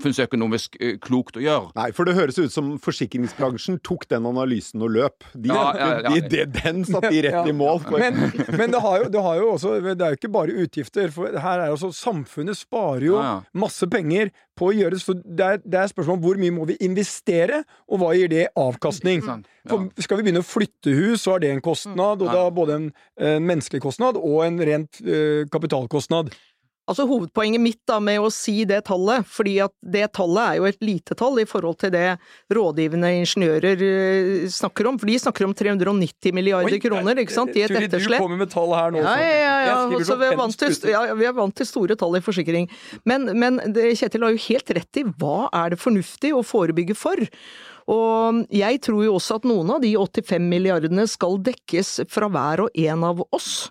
samfunnsøkonomisk 0.01 0.77
eh, 0.81 0.97
klokt 1.03 1.37
å 1.37 1.43
gjøre. 1.45 1.71
Nei, 1.77 1.91
for 1.97 2.09
det 2.09 2.15
høres 2.17 2.39
ut 2.41 2.53
som 2.55 2.75
forsikringsbransjen 2.83 3.79
tok 3.87 4.07
den 4.11 4.27
analysen 4.29 4.83
og 4.85 4.95
løp. 4.97 5.27
De, 5.35 5.51
Ja, 5.53 5.67
ja, 5.77 5.91
ja. 6.07 6.15
de, 6.15 6.23
de, 6.33 6.47
den 6.57 6.83
satt 6.89 7.09
de 7.11 7.23
rett 7.27 7.37
Ja. 7.37 7.45
i 7.49 7.53
mål 7.57 7.81
for. 7.85 7.99
men, 8.01 8.17
men 8.57 8.73
det, 8.73 8.81
har 8.81 9.03
jo, 9.03 9.11
det 9.13 9.23
har 9.23 9.37
jo 9.41 9.51
også 9.53 9.75
Det 9.85 10.01
er 10.01 10.15
jo 10.15 10.21
ikke 10.21 10.33
bare 10.33 10.57
utgifter. 10.65 11.11
For 11.13 11.37
her 11.43 11.61
er 11.67 11.75
også 11.75 11.93
Samfunnet 11.97 12.57
sparer 12.59 13.05
jo 13.11 13.17
Ja, 13.19 13.23
ja. 13.37 13.37
masse 13.61 13.87
penger 13.93 14.31
på 14.57 14.71
å 14.71 14.73
gjøre 14.75 14.97
Så 15.03 15.13
det 15.21 15.45
er, 15.45 15.59
det 15.65 15.81
er 15.83 15.91
spørsmål 15.93 16.17
om 16.17 16.23
hvor 16.25 16.39
mye 16.41 16.55
må 16.57 16.65
vi 16.71 16.79
investere, 16.87 17.63
og 17.93 18.01
hva 18.01 18.15
gir 18.17 18.31
det 18.33 18.47
avkastning? 18.57 19.21
Ja. 19.27 19.37
For 19.69 19.89
skal 20.01 20.21
vi 20.21 20.29
begynne 20.29 20.41
å 20.45 20.47
flytte 20.57 20.97
hus, 20.97 21.23
så 21.27 21.37
er 21.37 21.45
det 21.45 21.55
en 21.55 21.65
kostnad, 21.65 22.25
og 22.25 22.33
da 22.33 22.49
både 22.55 22.81
en, 22.81 22.91
en 23.21 23.49
menneskelig 23.49 23.85
kostnad 23.85 24.19
og 24.21 24.43
en 24.47 24.61
rent 24.65 25.03
uh, 25.05 25.45
kapitalkostnad. 25.53 26.33
Altså 26.87 27.03
Hovedpoenget 27.11 27.59
mitt 27.59 27.81
da 27.89 27.97
med 27.99 28.23
å 28.23 28.29
si 28.31 28.61
det 28.69 28.85
tallet, 28.87 29.27
fordi 29.27 29.57
at 29.65 29.73
det 29.83 30.05
tallet 30.15 30.53
er 30.53 30.59
jo 30.61 30.69
et 30.69 30.85
lite 30.87 31.17
tall 31.19 31.41
i 31.43 31.47
forhold 31.49 31.81
til 31.81 31.91
det 31.91 32.05
rådgivende 32.55 33.11
ingeniører 33.25 33.83
eh, 33.83 34.45
snakker 34.55 34.87
om. 34.93 35.01
For 35.03 35.11
de 35.11 35.17
snakker 35.25 35.49
om 35.49 35.55
390 35.59 36.37
milliarder 36.37 36.77
Oi, 36.77 36.83
kroner, 36.83 37.19
ikke 37.25 37.35
sant, 37.35 37.59
i 37.59 37.65
et 37.67 37.75
Turid, 37.75 37.91
Du 37.91 38.07
kommer 38.15 38.39
med 38.39 38.55
tall 38.55 38.71
her 38.79 38.95
nå. 38.95 39.03
Ja, 39.03 39.17
ja, 39.19 39.35
ja. 39.35 39.57
ja. 39.67 39.77
Skriver 39.83 39.99
Altså, 39.99 40.13
som 40.13 40.23
vi, 40.23 40.31
er 40.31 40.39
vant 40.39 40.61
til, 40.63 40.77
ja, 40.95 41.03
vi 41.19 41.27
er 41.27 41.39
vant 41.43 41.59
til 41.59 41.71
store 41.73 41.99
tall 41.99 42.21
i 42.21 42.23
forsikring. 42.23 42.71
Men, 43.03 43.33
men 43.35 43.59
det, 43.75 43.91
Kjetil 43.99 44.29
har 44.29 44.37
jo 44.37 44.45
helt 44.47 44.77
rett 44.79 45.03
i 45.03 45.09
hva 45.19 45.39
er 45.51 45.75
det 45.75 45.83
fornuftig 45.83 46.37
å 46.39 46.47
forebygge 46.47 46.95
for? 46.95 47.27
Og 47.87 48.43
jeg 48.51 48.81
tror 48.83 49.05
jo 49.07 49.15
også 49.17 49.39
at 49.39 49.47
noen 49.47 49.71
av 49.77 49.85
de 49.85 49.93
85 49.95 50.43
milliardene 50.51 51.07
skal 51.11 51.39
dekkes 51.47 52.01
fra 52.11 52.31
hver 52.33 52.67
og 52.67 52.83
en 52.87 53.07
av 53.07 53.23
oss. 53.31 53.69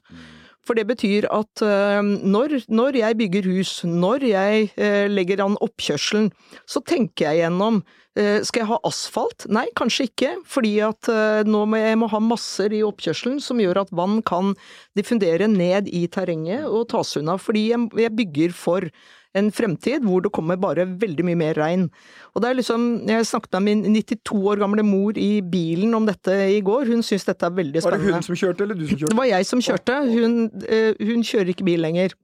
For 0.65 0.77
det 0.77 0.87
betyr 0.89 1.27
at 1.33 1.61
øh, 1.61 2.01
når, 2.01 2.57
når 2.73 2.97
jeg 2.97 3.17
bygger 3.19 3.49
hus, 3.51 3.73
når 3.85 4.25
jeg 4.31 4.71
øh, 4.77 5.05
legger 5.11 5.43
an 5.45 5.59
oppkjørselen, 5.61 6.31
så 6.65 6.81
tenker 6.81 7.27
jeg 7.27 7.43
gjennom 7.43 7.83
øh, 8.17 8.39
skal 8.41 8.63
jeg 8.63 8.69
ha 8.71 8.79
asfalt? 8.89 9.45
Nei, 9.53 9.67
kanskje 9.77 10.07
ikke, 10.09 10.31
fordi 10.49 10.73
at 10.87 11.11
nå 11.45 11.65
må 11.69 11.81
jeg 11.81 11.99
må 12.01 12.09
ha 12.09 12.21
masser 12.23 12.73
i 12.73 12.81
oppkjørselen 12.87 13.37
som 13.43 13.61
gjør 13.61 13.83
at 13.83 13.93
vann 13.93 14.23
kan 14.25 14.55
diffundere 14.97 15.51
ned 15.51 15.91
i 15.93 16.07
terrenget 16.09 16.65
og 16.65 16.89
tas 16.95 17.13
unna, 17.19 17.37
fordi 17.37 17.67
jeg 17.75 18.15
bygger 18.17 18.57
for 18.57 18.89
en 19.35 19.51
fremtid 19.53 20.05
hvor 20.05 20.23
det 20.23 20.31
kommer 20.35 20.59
bare 20.59 20.87
veldig 20.87 21.25
mye 21.27 21.39
mer 21.39 21.59
regn. 21.59 21.87
Og 22.33 22.43
det 22.43 22.49
er 22.49 22.59
liksom, 22.59 22.85
Jeg 23.07 23.27
snakket 23.27 23.57
med 23.59 23.65
min 23.85 23.95
92 24.01 24.41
år 24.51 24.61
gamle 24.63 24.83
mor 24.83 25.17
i 25.19 25.41
bilen 25.41 25.93
om 25.95 26.05
dette 26.07 26.35
i 26.55 26.61
går, 26.65 26.87
hun 26.91 27.03
syns 27.03 27.27
dette 27.27 27.45
er 27.47 27.55
veldig 27.55 27.83
spennende. 27.83 28.03
Var 28.03 28.11
det 28.11 28.19
hun 28.19 28.29
som 28.29 28.39
kjørte, 28.41 28.63
eller 28.63 28.79
du 28.79 28.85
som 28.87 28.97
kjørte? 28.97 29.13
Det 29.13 29.21
var 29.21 29.31
jeg 29.31 29.49
som 29.51 29.65
kjørte. 29.69 29.97
Hun, 30.11 30.37
eh, 30.67 30.93
hun 30.99 31.25
kjører 31.25 31.51
ikke 31.53 31.67
bil 31.67 31.83
lenger. 31.83 32.15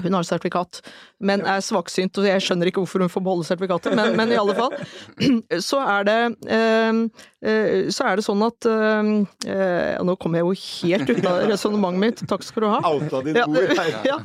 Hun 0.00 0.14
har 0.14 0.24
sertifikat, 0.24 0.80
men 1.20 1.42
er 1.44 1.60
svaksynt, 1.64 2.16
og 2.16 2.24
jeg 2.28 2.44
skjønner 2.44 2.70
ikke 2.70 2.80
hvorfor 2.80 3.02
hun 3.02 3.10
får 3.12 3.24
beholde 3.26 3.46
sertifikatet, 3.48 3.96
men, 3.98 4.14
men 4.16 4.32
i 4.32 4.38
alle 4.38 4.54
fall. 4.56 4.76
Så 5.68 5.80
er 5.82 6.06
det, 6.08 6.18
eh, 6.46 6.56
eh, 6.56 7.28
så 7.40 8.04
er 8.10 8.20
det 8.20 8.24
sånn 8.26 8.42
at 8.44 8.66
eh, 8.68 9.10
eh, 9.48 9.94
Nå 10.04 10.14
kommer 10.20 10.40
jeg 10.42 10.44
jo 10.44 10.54
helt 10.60 11.10
ut 11.14 11.26
av 11.30 11.38
resonnementet 11.48 12.00
mitt, 12.00 12.22
takk 12.28 12.44
skal 12.44 12.66
du 12.66 12.68
ha. 12.68 12.80
Outa 12.90 13.22
din 13.24 13.38
mor. 13.48 13.70
ja, 14.04 14.18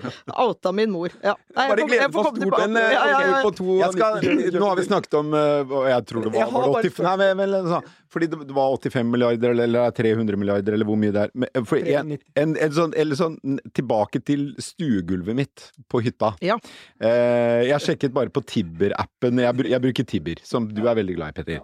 outa 0.43 0.71
min 0.75 0.91
mor. 0.91 1.10
Ja. 1.23 1.36
Nei, 1.56 1.67
Bare 1.71 1.86
jeg 1.86 1.88
får- 1.88 1.93
glede 1.93 2.12
komme 2.12 2.41
stort. 2.43 2.60
en 2.65 2.75
eh, 2.82 2.91
Ja, 2.91 3.04
ja, 3.10 3.19
ja. 3.30 3.41
på 3.45 3.54
to 3.56 3.78
Jeg 3.80 3.93
skal, 3.95 4.19
nå 4.60 4.65
har 4.67 4.75
vi 4.82 4.84
snakket 4.89 5.13
om 5.21 5.34
eh, 5.34 5.75
Jeg 5.91 6.06
tror 6.12 6.25
det 6.28 6.34
var, 6.36 6.51
var 6.51 6.65
det 6.67 6.73
bare 6.75 6.89
85 6.91 7.06
Nei, 7.06 7.15
men, 7.21 7.38
men, 7.56 7.69
sånn, 7.71 7.88
fordi 8.15 8.28
det 8.32 8.54
var 8.56 8.75
85 8.78 9.10
milliarder 9.12 9.51
eller, 9.51 9.63
eller 9.67 9.91
300 9.91 10.38
milliarder, 10.39 10.75
eller 10.78 10.88
hvor 10.88 10.95
mye 10.99 11.12
det 11.12 11.23
er. 11.25 11.32
Men, 11.36 11.49
eh, 11.51 11.63
for 11.67 11.80
en, 11.82 12.12
390. 12.15 12.21
en, 12.43 12.54
en 12.63 12.75
sånn, 12.78 12.93
eller 12.95 13.19
sånn 13.19 13.36
tilbake 13.75 14.21
til 14.23 14.45
stuegulvet 14.63 15.36
mitt 15.36 15.65
på 15.91 15.99
hytta. 16.06 16.30
Ja. 16.45 16.56
Eh, 17.04 17.65
jeg 17.71 17.84
sjekket 17.84 18.13
bare 18.15 18.32
på 18.32 18.43
Tibber-appen. 18.47 19.41
Jeg, 19.43 19.67
jeg 19.71 19.84
bruker 19.84 20.08
Tibber, 20.08 20.39
som 20.47 20.69
du 20.71 20.84
er 20.88 20.95
veldig 21.01 21.17
glad 21.17 21.34
i, 21.34 21.38
Petter. 21.41 21.60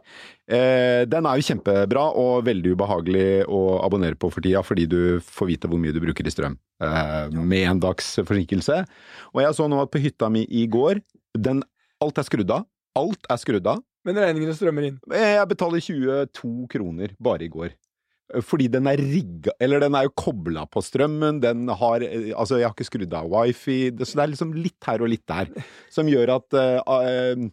Eh, 0.51 1.03
den 1.07 1.27
er 1.27 1.39
jo 1.39 1.45
kjempebra 1.47 2.07
og 2.19 2.45
veldig 2.47 2.73
ubehagelig 2.75 3.27
å 3.47 3.61
abonnere 3.85 4.19
på 4.19 4.31
for 4.33 4.43
tida, 4.43 4.63
fordi 4.65 4.87
du 4.91 4.99
får 5.23 5.51
vite 5.53 5.69
hvor 5.71 5.79
mye 5.79 5.95
du 5.95 6.01
bruker 6.03 6.27
i 6.27 6.33
strøm. 6.33 6.57
Eh, 6.83 7.37
med 7.37 7.69
en 7.69 7.83
dags 7.83 8.17
forsinkelse. 8.19 8.81
Og 9.31 9.43
jeg 9.45 9.57
så 9.57 9.69
nå 9.71 9.79
at 9.83 9.93
på 9.93 10.01
hytta 10.03 10.31
mi 10.33 10.43
i 10.49 10.65
går, 10.71 10.99
den, 11.39 11.63
alt 12.03 12.19
er 12.19 12.27
skrudd 12.27 12.51
av. 12.51 12.67
Alt 12.99 13.29
er 13.31 13.39
skrudd 13.39 13.69
av. 13.71 13.79
Men 14.07 14.17
regningene 14.17 14.57
strømmer 14.57 14.89
inn. 14.89 14.99
Eh, 15.13 15.37
Jeg 15.37 15.47
betaler 15.53 15.83
22 15.85 16.67
kroner 16.71 17.15
bare 17.21 17.45
i 17.45 17.51
går. 17.53 17.75
Eh, 18.33 18.41
Fordi 18.41 18.67
den 18.71 18.87
er 18.89 19.01
rigga 19.01 19.53
Eller 19.59 19.83
den 19.83 19.95
er 19.95 20.07
jo 20.07 20.15
kobla 20.17 20.65
på 20.69 20.81
strømmen, 20.83 21.41
den 21.43 21.67
har 21.67 22.03
eh, 22.05 22.31
Altså, 22.35 22.57
jeg 22.59 22.67
har 22.67 22.75
ikke 22.75 22.89
skrudd 22.89 23.13
av 23.17 23.29
wifi, 23.31 23.91
så 24.01 24.17
det 24.17 24.23
er 24.25 24.33
liksom 24.33 24.55
litt 24.57 24.89
her 24.89 25.03
og 25.05 25.11
litt 25.13 25.27
der. 25.29 25.51
Som 25.93 26.09
gjør 26.11 26.35
at 26.39 26.57
uh, 26.57 26.97
eh, 27.05 27.47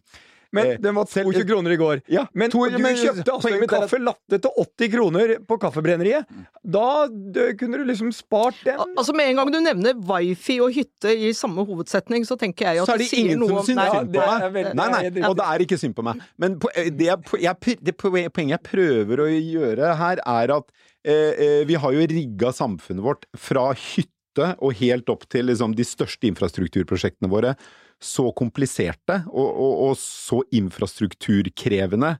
Men 0.51 0.65
Eh, 0.65 0.77
den 0.81 0.95
var 0.95 1.05
22 1.05 1.43
kroner 1.45 1.71
i 1.71 1.77
går. 1.77 2.01
Ja, 2.09 2.23
Men 2.33 2.49
to- 2.49 2.65
du 2.69 2.77
men- 2.81 2.95
kjøpte 2.97 3.29
altså 3.35 3.51
en 3.53 3.67
kaffe 3.69 3.99
latte 4.01 4.39
til 4.41 4.51
80 4.57 4.89
kroner 4.95 5.33
på 5.45 5.57
Kaffebrenneriet. 5.61 6.25
Da 6.65 7.07
d- 7.07 7.53
kunne 7.59 7.77
du 7.77 7.83
liksom 7.85 8.09
spart 8.11 8.55
den. 8.65 8.79
Al- 8.79 8.95
Altså 8.97 9.13
Med 9.15 9.29
en 9.29 9.35
gang 9.35 9.51
du 9.51 9.59
nevner 9.61 9.93
wifi 10.09 10.59
og 10.59 10.71
hytte 10.73 11.13
i 11.13 11.29
samme 11.33 11.65
hovedsetning, 11.65 12.25
så 12.25 12.35
tenker 12.37 12.65
jeg 12.73 12.79
at 12.81 12.87
Så 12.87 12.93
er 12.95 12.97
det, 12.97 13.13
ingen 13.13 13.39
som 13.47 13.57
syns 13.57 13.65
synd 13.67 13.77
på 13.79 14.11
det 14.11 14.25
meg. 14.25 14.41
veldig- 14.57 14.75
Nei, 14.75 15.09
det 15.09 15.13
nei, 15.21 15.29
og 15.29 15.35
det 15.37 15.45
er 15.45 15.59
ikke 15.65 15.77
synd 15.79 15.95
på 15.95 16.03
meg. 16.03 16.21
Men 16.37 16.59
eh, 16.75 16.89
det, 16.89 17.05
jeg, 17.41 17.77
det 17.83 17.97
poenget 17.97 18.49
jeg 18.49 18.63
prøver 18.63 19.17
å 19.21 19.27
gjøre 19.29 19.95
her, 19.97 20.17
er 20.25 20.55
at 20.57 20.71
eh, 21.05 21.33
eh, 21.37 21.63
vi 21.65 21.75
har 21.75 21.91
jo 21.93 22.07
rigga 22.09 22.49
samfunnet 22.51 23.01
vårt 23.05 23.25
fra 23.37 23.71
hytte 23.73 24.55
og 24.61 24.73
helt 24.73 25.07
opp 25.09 25.27
til 25.29 25.45
liksom, 25.45 25.75
de 25.75 25.83
største 25.83 26.25
infrastrukturprosjektene 26.29 27.29
våre 27.29 27.55
så 27.99 28.29
kompliserte 28.35 29.21
og, 29.27 29.47
og, 29.49 29.73
og 29.89 29.97
så 29.99 30.41
infrastrukturkrevende 30.55 32.15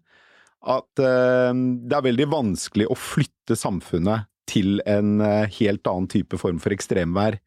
at 0.60 1.02
uh, 1.04 1.54
det 1.56 1.96
er 1.96 2.08
veldig 2.10 2.28
vanskelig 2.34 2.90
å 2.92 2.98
flytte 3.00 3.56
samfunnet 3.56 4.28
til 4.50 4.82
en 4.90 5.20
uh, 5.24 5.48
helt 5.60 5.88
annen 5.88 6.10
type 6.12 6.40
form 6.42 6.60
for 6.60 6.76
ekstremvær. 6.76 7.40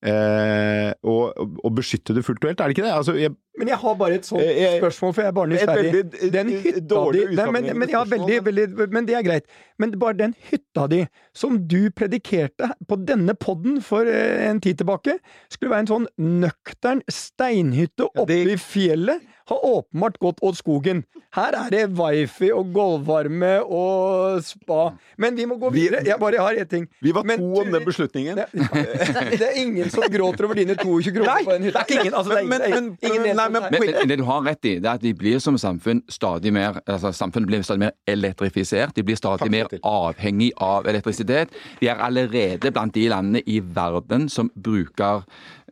Eh, 0.00 0.92
og, 1.04 1.34
og 1.60 1.72
beskytte 1.76 2.14
det 2.16 2.22
fullt 2.24 2.40
og 2.44 2.48
helt, 2.48 2.60
er 2.64 2.70
det 2.70 2.76
ikke 2.78 2.86
det? 2.86 2.92
Altså, 2.96 3.12
jeg, 3.20 3.34
Men 3.60 3.68
jeg 3.68 3.76
har 3.82 3.94
bare 4.00 4.14
et 4.16 4.24
sånt 4.24 4.40
Eh, 4.40 4.54
jeg- 4.62 4.78
spørsmål, 4.80 5.12
for 5.14 5.20
jeg 5.20 5.28
er 5.28 5.32
bare 5.36 5.50
nysgjerrig. 5.50 5.90
eh, 6.24 6.30
Den 6.32 6.48
hytta 6.48 6.80
dårlig 6.88 7.24
di 7.28 7.36
Nei, 7.36 7.50
men, 7.52 7.78
men, 7.78 7.88
ja, 7.92 8.04
veldig, 8.08 8.38
veldig, 8.46 8.88
men 8.96 9.04
det 9.10 9.14
er 9.18 9.22
greit. 9.26 9.44
Men 9.78 9.92
bare 10.00 10.14
den 10.16 10.34
hytta 10.50 10.86
di, 10.88 11.02
som 11.34 11.58
du 11.68 11.90
predikerte 11.90 12.70
på 12.88 12.96
denne 13.04 13.34
podden 13.36 13.82
for 13.84 14.08
eh, 14.08 14.48
en 14.48 14.60
tid 14.60 14.78
tilbake, 14.80 15.18
skulle 15.52 15.70
være 15.74 15.84
en 15.84 15.92
sånn 15.92 16.08
nøktern 16.18 17.02
steinhytte 17.12 18.08
Ja, 18.08 18.22
oppe 18.24 18.26
det- 18.32 18.54
i 18.54 18.56
fjellet, 18.56 19.20
har 19.50 19.64
åpenbart 19.66 20.18
gått 20.22 20.38
åt 20.46 20.56
skogen. 20.58 21.02
Her 21.34 21.54
er 21.54 21.70
det 21.70 21.82
wifi 21.98 22.48
og 22.54 22.72
gulvvarme 22.74 23.50
og 23.62 24.40
spa. 24.46 24.80
Men 25.20 25.36
vi 25.38 25.44
må 25.46 25.58
gå 25.62 25.70
videre. 25.74 26.00
Jeg 26.06 26.18
bare 26.18 26.40
har 26.42 26.58
én 26.58 26.66
ting. 26.70 26.88
Vi 27.02 27.12
var 27.14 27.22
Men 27.28 27.38
to 27.38 27.60
om 27.62 27.70
den 27.74 27.84
beslutningen. 27.86 28.40
Det, 28.40 28.46
det 29.40 29.46
er 29.46 29.58
ingen 29.62 29.90
som 29.90 30.06
gråter 30.10 30.46
over 30.48 30.58
dine 30.58 30.74
22 30.80 31.12
kroner 31.14 31.44
på 31.46 31.54
en 31.54 31.68
hytte. 31.68 31.84
Ingen, 31.94 32.14
altså, 32.14 32.32
det 32.34 32.40
er 32.42 32.48
Men- 32.50 32.66
ingen, 32.66 32.88
men- 33.02 33.12
ingen 33.12 33.36
nei, 33.36 33.48
men- 33.48 33.68
Men, 33.70 33.80
men 33.98 34.08
det 34.08 34.18
du 34.18 34.24
har 34.24 34.42
rett 34.46 34.64
i, 34.64 34.74
det 34.80 34.86
er 34.90 34.98
at 34.98 35.02
vi 35.06 35.12
blir 35.14 35.38
som 35.40 35.58
samfunn 35.58 36.02
stadig 36.10 36.52
mer 36.52 36.80
altså 36.86 37.12
Samfunnet 37.14 37.46
blir 37.50 37.62
stadig 37.62 37.80
mer 37.84 37.92
elektrifisert. 38.08 38.94
De 38.96 39.02
blir 39.02 39.16
stadig 39.18 39.40
Takk, 39.44 39.50
mer 39.50 39.68
avhengig 39.86 40.50
av 40.60 40.86
elektrisitet. 40.90 41.50
Vi 41.80 41.88
er 41.90 42.00
allerede 42.02 42.72
blant 42.72 42.94
de 42.94 43.08
landene 43.12 43.42
i 43.46 43.60
verden 43.60 44.28
som 44.28 44.50
bruker 44.56 45.22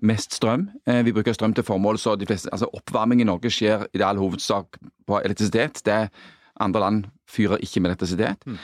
mest 0.03 0.35
strøm. 0.35 0.69
Eh, 0.87 1.05
Vi 1.05 1.13
bruker 1.13 1.33
strøm 1.33 1.55
til 1.55 1.65
formål, 1.65 1.99
så 1.99 2.17
de 2.17 2.27
fleste, 2.27 2.51
altså 2.53 2.71
oppvarming 2.73 3.21
i 3.21 3.29
Norge 3.29 3.51
skjer 3.51 3.87
i 3.93 3.99
det 3.99 4.07
all 4.07 4.19
hovedsak 4.19 4.79
på 5.07 5.21
elektrisitet. 5.25 5.83
Det 5.85 6.11
andre 6.61 6.81
land 6.81 7.05
fyrer 7.29 7.59
ikke 7.63 7.81
med 7.81 7.91
elektrisitet. 7.91 8.45
Mm. 8.47 8.57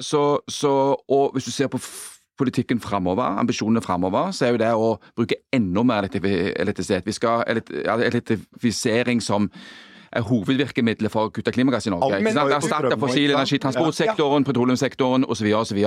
Så, 0.00 0.38
så, 0.48 0.96
og 1.08 1.32
hvis 1.32 1.44
du 1.44 1.50
ser 1.50 1.68
på 1.68 1.78
politikken 2.38 2.80
framover, 2.80 3.38
ambisjonene 3.40 3.82
framover, 3.82 4.30
så 4.30 4.46
er 4.46 4.54
jo 4.54 4.60
det 4.60 4.72
å 4.74 4.88
bruke 5.16 5.38
enda 5.54 5.84
mer 5.86 6.08
elektrisitet. 6.08 7.06
Vi 7.06 7.14
skal 7.16 7.44
ha 7.86 7.98
elektrifisering 8.04 9.22
som 9.24 9.48
er 10.12 10.26
hovedvirkemidlet 10.26 11.12
for 11.12 11.28
å 11.28 11.32
kutte 11.34 11.52
klimagass 11.54 11.88
i 11.88 11.92
Norge. 11.94 12.20
Ikke 12.20 12.34
sant? 12.36 12.54
Erstatte 12.56 12.98
fossil 13.00 13.34
energi, 13.34 13.58
transportsektoren, 13.62 14.46
petroleumssektoren 14.46 15.26
osv. 15.28 15.48
osv. 15.60 15.80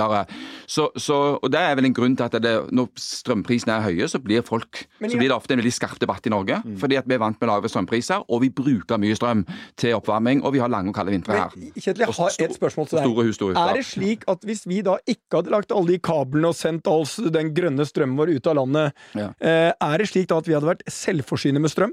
Så, 0.66 0.88
så, 0.96 1.18
og 1.40 1.50
det 1.52 1.60
er 1.60 1.76
vel 1.78 1.90
en 1.90 1.96
grunn 1.96 2.16
til 2.18 2.28
at 2.28 2.36
det, 2.42 2.54
når 2.74 2.90
strømprisene 3.00 3.76
er 3.78 3.86
høye, 3.88 4.08
så 4.10 4.20
blir 4.22 4.44
folk 4.46 4.84
så 5.00 5.16
blir 5.16 5.28
det 5.30 5.36
ofte 5.36 5.54
en 5.56 5.60
veldig 5.62 5.72
skarp 5.74 6.00
debatt 6.02 6.26
i 6.26 6.32
Norge. 6.32 6.60
Fordi 6.80 6.98
at 7.00 7.08
vi 7.08 7.16
er 7.16 7.22
vant 7.22 7.38
med 7.40 7.50
lave 7.50 7.70
strømpriser, 7.70 8.24
og 8.28 8.42
vi 8.44 8.50
bruker 8.54 9.00
mye 9.00 9.16
strøm 9.18 9.44
til 9.80 9.96
oppvarming, 9.98 10.44
og 10.44 10.54
vi 10.54 10.62
har 10.62 10.70
lange 10.72 10.92
og 10.92 10.96
kalde 10.98 11.14
vintre 11.14 11.36
her. 11.36 11.56
Kjetil, 11.76 12.04
jeg 12.06 12.16
har 12.20 12.36
et 12.46 12.56
spørsmål 12.56 12.90
til 12.90 13.00
deg. 13.00 13.20
hus. 13.30 13.40
Er 13.50 13.74
det 13.76 13.86
slik 13.88 14.24
at 14.30 14.44
hvis 14.46 14.66
vi 14.68 14.82
da 14.86 14.98
ikke 15.08 15.40
hadde 15.40 15.52
lagt 15.54 15.72
alle 15.72 15.94
de 15.94 15.98
kablene 16.02 16.50
og 16.52 16.56
sendt 16.58 16.88
all 16.90 17.06
den 17.32 17.52
grønne 17.56 17.86
strømmen 17.88 18.18
vår 18.20 18.36
ut 18.36 18.46
av 18.50 18.60
landet, 18.60 18.92
Ja. 19.14 19.32
eh, 19.40 19.72
er 19.80 19.98
det 19.98 20.08
slik 20.08 20.28
da 20.28 20.38
at 20.38 20.46
vi 20.48 20.54
hadde 20.54 20.66
vært 20.68 20.84
selvforsynende 20.86 21.60
med 21.60 21.70
strøm? 21.70 21.92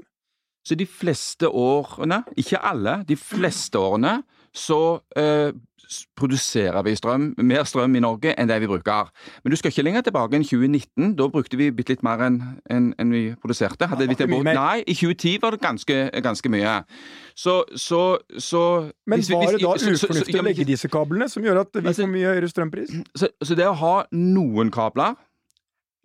Så 0.68 0.76
de 0.76 0.84
fleste 0.84 1.48
årene, 1.48 2.20
ikke 2.36 2.60
alle, 2.60 2.98
de 3.08 3.16
fleste 3.16 3.80
årene, 3.80 4.18
så 4.52 4.98
eh, 5.16 5.54
produserer 6.18 6.82
vi 6.84 6.92
strøm, 6.98 7.30
mer 7.48 7.64
strøm 7.68 7.94
i 7.96 8.02
Norge 8.04 8.34
enn 8.36 8.48
det 8.50 8.58
vi 8.60 8.68
bruker. 8.68 9.08
Men 9.42 9.52
du 9.52 9.56
skal 9.56 9.72
ikke 9.72 9.84
lenger 9.86 10.04
tilbake 10.08 10.36
enn 10.36 10.44
2019. 10.44 11.14
Da 11.16 11.28
brukte 11.32 11.56
vi 11.56 11.70
litt 11.72 12.02
mer 12.04 12.24
enn 12.26 12.38
en, 12.74 12.90
en 13.00 13.14
vi 13.14 13.22
produserte. 13.40 13.88
Hadde 13.88 14.08
vi 14.10 14.18
tilbake, 14.18 14.54
nei, 14.58 14.82
i 14.84 14.96
2010 14.98 15.38
var 15.44 15.56
det 15.56 15.62
ganske, 15.64 15.98
ganske 16.24 16.52
mye. 16.52 16.74
Så, 17.38 17.62
så, 17.78 18.02
så 18.36 18.62
Men 19.08 19.22
hvis 19.22 19.30
var 19.32 19.54
det 19.54 19.62
da 19.62 19.72
ufornuftig 19.78 20.42
å 20.42 20.44
legge 20.50 20.68
disse 20.68 20.90
kablene, 20.92 21.30
som 21.32 21.46
gjør 21.46 21.62
at 21.64 21.72
vi 21.78 21.86
Altså- 21.86 22.04
får 22.04 22.12
mye 22.12 22.34
høyere 22.34 22.52
strømpris? 22.52 22.92
så, 23.16 23.32
så 23.42 23.56
det 23.56 23.68
å 23.70 23.76
ha 23.78 23.94
noen 24.12 24.72
kabler 24.74 25.16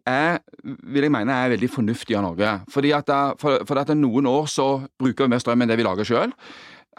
er, 0.09 0.39
vil 0.63 1.07
jeg 1.07 1.13
mene 1.13 1.35
er 1.35 1.53
veldig 1.55 1.69
fornuftig 1.71 2.17
av 2.17 2.25
Norge. 2.27 2.53
Fordi 2.73 2.93
at, 2.95 3.07
det, 3.07 3.39
for, 3.41 3.63
for 3.67 3.79
at 3.81 3.91
noen 3.97 4.27
år 4.29 4.47
så 4.51 4.67
bruker 4.99 5.25
vi 5.25 5.33
mer 5.33 5.43
strøm 5.43 5.63
enn 5.63 5.71
det 5.71 5.79
vi 5.79 5.87
lager 5.87 6.07
sjøl. 6.07 6.33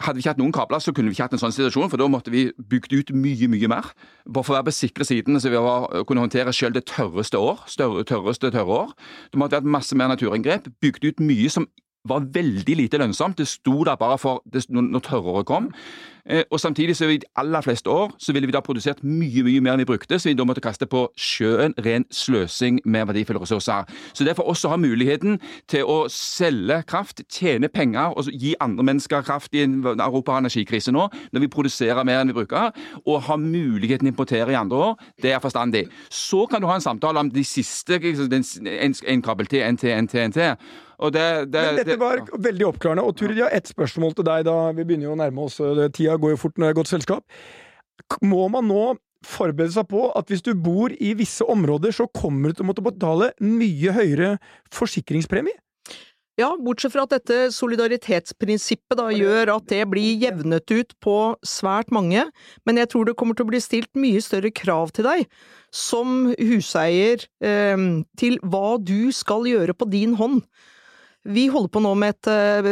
Hadde 0.01 0.17
vi 0.17 0.25
ikke 0.25 0.33
hatt 0.33 0.41
noen 0.41 0.55
kabler, 0.55 0.81
så 0.83 0.91
kunne 0.91 1.07
vi 1.07 1.15
ikke 1.15 1.29
hatt 1.29 1.35
en 1.37 1.39
sånn 1.39 1.53
situasjon, 1.55 1.87
for 1.91 2.01
da 2.01 2.09
måtte 2.11 2.33
vi 2.33 2.49
bygd 2.71 2.97
ut 2.97 3.13
mye, 3.15 3.47
mye 3.51 3.69
mer. 3.71 3.93
Bare 4.27 4.43
for 4.43 4.51
å 4.51 4.57
være 4.57 4.67
på 4.67 4.75
sikre 4.75 5.07
siden, 5.07 5.39
så 5.39 5.51
vi 5.53 5.61
var, 5.63 5.87
kunne 6.09 6.25
håndtere 6.25 6.51
sjøl 6.55 6.75
det 6.75 6.83
tørreste 6.91 7.39
år. 7.39 7.63
Større, 7.71 8.03
tørreste 8.07 8.51
tørre 8.51 8.81
år. 8.81 8.91
Da 9.31 9.39
måtte 9.39 9.61
hatt 9.61 9.69
masse 9.77 9.95
mer 9.95 10.11
naturinngrep. 10.11 10.67
Bygd 10.83 11.07
ut 11.07 11.23
mye 11.23 11.53
som 11.53 11.69
var 12.05 12.27
veldig 12.33 12.75
lite 12.75 12.97
lønnsomt. 13.01 13.37
Det 13.37 13.47
sto 13.47 13.83
der 13.83 13.95
bare 13.95 14.17
for 14.17 14.43
det, 14.53 14.65
når, 14.69 14.99
tørråret 14.99 15.45
kom. 15.45 15.71
Eh, 16.29 16.43
og 16.51 16.59
samtidig 16.59 16.95
så 16.97 17.05
i 17.05 17.17
de 17.17 17.27
aller 17.35 17.61
fleste 17.61 17.89
år 17.89 18.15
så 18.17 18.33
ville 18.33 18.47
vi 18.47 18.53
da 18.53 18.59
produsert 18.59 19.03
mye 19.03 19.43
mye 19.45 19.61
mer 19.61 19.75
enn 19.75 19.83
vi 19.83 19.85
brukte, 19.85 20.17
så 20.19 20.29
vi 20.29 20.33
da 20.33 20.45
måtte 20.47 20.63
kaste 20.63 20.87
på 20.89 21.03
sjøen 21.17 21.75
ren 21.85 22.05
sløsing 22.09 22.79
med 22.85 23.05
verdifulle 23.05 23.41
ressurser. 23.41 23.85
Så 24.13 24.25
det 24.25 24.33
er 24.33 24.39
for 24.39 24.49
oss 24.49 24.65
å 24.65 24.71
ha 24.73 24.79
muligheten 24.81 25.37
til 25.69 25.85
å 25.85 26.05
selge 26.09 26.79
kraft, 26.89 27.21
tjene 27.29 27.69
penger 27.69 28.17
og 28.17 28.31
gi 28.33 28.55
andre 28.59 28.87
mennesker 28.89 29.25
kraft 29.25 29.53
i 29.53 29.61
en 29.67 29.83
Europa 29.85 30.33
har 30.33 30.41
energikrise 30.41 30.93
nå, 30.95 31.05
når 31.31 31.45
vi 31.45 31.51
produserer 31.53 32.03
mer 32.07 32.23
enn 32.23 32.33
vi 32.33 32.39
bruker, 32.39 32.73
og 33.05 33.21
ha 33.29 33.37
muligheten 33.37 34.07
til 34.07 34.13
å 34.13 34.15
importere 34.15 34.55
i 34.55 34.57
andre 34.57 34.81
år, 34.89 35.05
det 35.21 35.35
er 35.35 35.43
forstandig. 35.43 35.85
Så 36.09 36.47
kan 36.49 36.61
du 36.61 36.67
ha 36.71 36.79
en 36.79 36.85
samtale 36.85 37.21
om 37.21 37.29
de 37.29 37.45
siste, 37.45 38.01
en, 38.01 38.97
en 39.13 39.21
kabel 39.21 39.51
til, 39.51 39.61
NT, 39.75 39.93
NT, 40.07 40.17
en 40.25 40.33
det, 41.11 41.51
det, 41.51 41.61
Men 41.61 41.75
dette 41.81 41.85
det- 41.91 41.99
var 41.99 42.21
veldig 42.37 42.67
oppklarende. 42.69 43.03
Og 43.03 43.15
Turid, 43.17 43.37
jeg 43.37 43.43
har 43.47 43.55
ett 43.55 43.67
spørsmål 43.67 44.15
til 44.15 44.23
deg, 44.27 44.45
da 44.45 44.71
vi 44.71 44.83
begynner 44.83 45.09
jo 45.09 45.15
å 45.15 45.19
nærme 45.19 45.45
oss. 45.45 45.57
Tida 45.91 46.17
går 46.17 46.35
jo 46.35 46.37
fort 46.37 46.57
når 46.57 46.67
det 46.67 46.73
er 46.75 46.79
godt 46.81 46.93
selskap. 46.93 47.23
Må 48.21 48.49
man 48.51 48.67
nå 48.67 48.95
forberede 49.25 49.73
seg 49.73 49.87
på 49.89 50.11
at 50.15 50.27
hvis 50.29 50.43
du 50.45 50.53
bor 50.53 50.93
i 51.01 51.13
visse 51.17 51.41
områder, 51.41 51.91
så 51.91 52.05
kommer 52.13 52.49
du 52.51 52.59
til 52.59 52.65
å 52.65 52.69
måtte 52.71 52.85
betale 52.85 53.31
mye 53.41 53.91
høyere 53.95 54.35
forsikringspremie? 54.71 55.57
Ja, 56.37 56.49
bortsett 56.59 56.91
fra 56.91 57.05
at 57.07 57.13
dette 57.15 57.47
solidaritetsprinsippet 57.55 58.97
da 58.99 59.05
gjør 59.15 59.53
at 59.55 59.69
det 59.71 59.85
blir 59.87 60.17
jevnet 60.19 60.67
ut 60.73 60.91
på 61.03 61.15
svært 61.47 61.93
mange, 61.95 62.25
men 62.67 62.81
jeg 62.81 62.89
tror 62.91 63.07
det 63.07 63.15
kommer 63.15 63.37
til 63.39 63.47
å 63.47 63.51
bli 63.53 63.61
stilt 63.63 63.91
mye 63.95 64.19
større 64.23 64.51
krav 64.51 64.91
til 64.95 65.07
deg 65.07 65.23
som 65.71 66.33
huseier 66.35 67.23
eh, 67.39 67.85
til 68.19 68.37
hva 68.43 68.75
du 68.83 69.11
skal 69.15 69.47
gjøre 69.47 69.75
på 69.79 69.87
din 69.91 70.17
hånd. 70.19 70.43
Vi 71.25 71.47
holder 71.49 71.71
på 71.73 71.81
nå 71.81 71.91
med 71.97 72.13
et 72.13 72.29
eh, 72.29 72.67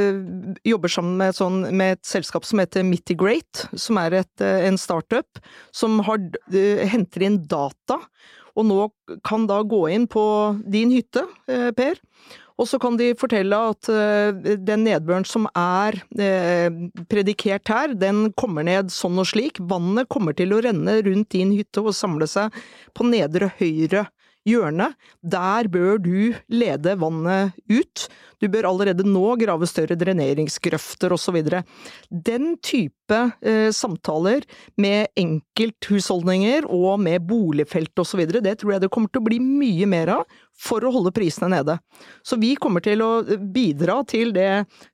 jobber 0.69 0.91
sammen 0.91 1.17
med 1.17 1.33
et, 1.33 1.39
sånn, 1.39 1.63
med 1.73 1.95
et 1.95 2.05
selskap 2.05 2.45
som 2.45 2.61
heter 2.61 2.85
Mitigate, 2.85 3.65
som 3.73 3.97
er 3.97 4.19
et, 4.19 4.33
eh, 4.45 4.67
en 4.67 4.77
startup 4.77 5.41
som 5.73 5.97
har, 6.05 6.21
eh, 6.53 6.83
henter 6.91 7.25
inn 7.25 7.39
data, 7.49 7.97
og 8.53 8.67
nå 8.69 8.79
kan 9.25 9.47
da 9.49 9.63
gå 9.65 9.87
inn 9.89 10.05
på 10.05 10.23
din 10.69 10.93
hytte, 10.93 11.25
Per, 11.47 11.97
Og 12.61 12.67
så 12.69 12.77
kan 12.79 12.95
de 12.95 13.15
fortelle 13.17 13.57
at 13.57 13.87
den 14.61 14.83
nedbøren 14.85 15.25
som 15.25 15.47
er 15.57 15.97
predikert 17.09 17.67
her, 17.67 17.95
den 17.97 18.31
kommer 18.37 18.63
ned 18.63 18.91
sånn 18.93 19.17
og 19.17 19.25
slik. 19.25 19.57
Vannet 19.57 20.07
kommer 20.07 20.37
til 20.37 20.53
å 20.53 20.61
renne 20.61 21.01
rundt 21.01 21.33
din 21.33 21.51
hytte 21.57 21.81
og 21.81 21.97
samle 21.97 22.29
seg 22.29 22.53
på 22.93 23.09
nedre 23.09 23.49
høyre 23.57 24.05
hjørne. 24.47 24.91
Der 25.23 25.69
bør 25.71 25.99
du 26.03 26.35
lede 26.51 26.95
vannet 26.99 27.57
ut. 27.71 28.07
Du 28.43 28.49
bør 28.51 28.67
allerede 28.73 29.05
nå 29.07 29.37
grave 29.39 29.67
større 29.69 29.95
dreneringsgrøfter 29.95 31.15
osv. 31.15 31.39
Den 32.11 32.57
type 32.59 33.19
eh, 33.39 33.69
samtaler 33.71 34.43
med 34.75 35.13
enkelthusholdninger 35.19 36.67
og 36.67 36.99
med 36.99 37.23
boligfelt 37.29 38.03
osv., 38.03 38.25
det 38.43 38.57
tror 38.59 38.75
jeg 38.75 38.83
det 38.83 38.91
kommer 38.91 39.11
til 39.13 39.23
å 39.23 39.29
bli 39.29 39.39
mye 39.39 39.87
mer 39.87 40.17
av 40.19 40.41
for 40.59 40.83
å 40.85 40.91
holde 40.93 41.13
prisene 41.15 41.49
nede. 41.55 41.77
Så 42.21 42.37
vi 42.41 42.53
kommer 42.59 42.83
til 42.83 43.01
å 43.01 43.23
bidra 43.23 44.01
til 44.07 44.33
det 44.35 44.49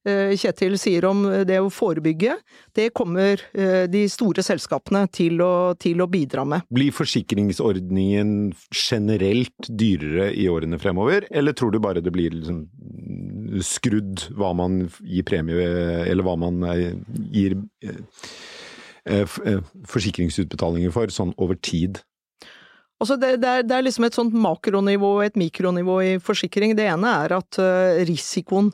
eh, 0.08 0.36
Kjetil 0.40 0.78
sier 0.80 1.08
om 1.10 1.26
det 1.48 1.58
å 1.60 1.72
forebygge. 1.74 2.38
Det 2.76 2.90
kommer 2.96 3.42
eh, 3.52 3.90
de 3.92 4.06
store 4.12 4.46
selskapene 4.46 5.06
til 5.12 5.42
å, 5.44 5.74
til 5.80 6.04
å 6.04 6.10
bidra 6.12 6.46
med. 6.48 6.70
Blir 6.74 6.94
forsikringsordningen 6.96 8.54
generelt 8.70 9.70
dyrere 9.70 10.30
i 10.38 10.48
årene 10.52 10.80
fremover, 10.82 11.28
eller 11.34 11.58
tror 11.58 11.74
du 11.74 11.82
bare 11.84 12.04
det 12.06 12.14
blir 12.16 12.34
liksom 12.36 12.64
skrudd 13.66 14.28
hva 14.38 14.54
man 14.58 14.84
gir 15.04 15.26
premie, 15.28 15.66
eller 16.10 16.26
hva 16.26 16.36
man 16.40 16.64
eh, 16.70 16.94
gir 17.34 17.58
forsikringsutbetalinger 19.90 20.94
for, 20.94 21.12
sånn 21.14 21.34
over 21.42 21.58
tid? 21.66 22.02
Altså 23.00 23.16
det, 23.16 23.38
det, 23.42 23.50
er, 23.50 23.64
det, 23.66 23.76
er, 23.78 23.86
liksom 23.88 24.06
et 24.06 24.18
sånt 24.18 24.36
makronivå 24.36 25.14
og 25.18 25.26
et 25.26 25.40
mikronivå 25.40 25.96
i 26.04 26.12
forsikring. 26.22 26.76
Det 26.78 26.90
ene 26.92 27.14
er 27.24 27.38
at 27.38 27.60
risikoen 28.10 28.74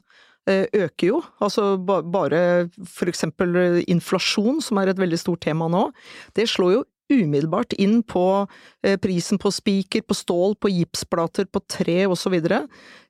øker 0.50 1.08
jo. 1.08 1.22
Altså 1.46 1.76
ba, 1.78 2.02
bare 2.02 2.42
for 2.90 3.10
eksempel 3.10 3.84
inflasjon, 3.86 4.60
som 4.66 4.82
er 4.82 4.92
et 4.92 5.00
veldig 5.02 5.22
stort 5.22 5.46
tema 5.46 5.70
nå. 5.72 5.88
Det 6.36 6.50
slår 6.50 6.74
jo 6.80 6.84
umiddelbart 7.12 7.74
inn 7.74 8.02
på 8.04 8.48
eh, 8.84 8.98
prisen 9.02 9.40
på 9.42 9.52
spiker, 9.54 10.02
på 10.02 10.16
stål, 10.18 10.56
på 10.62 10.72
gipsplater, 10.74 11.46
på 11.46 11.62
tre 11.70 12.06
osv. 12.10 12.36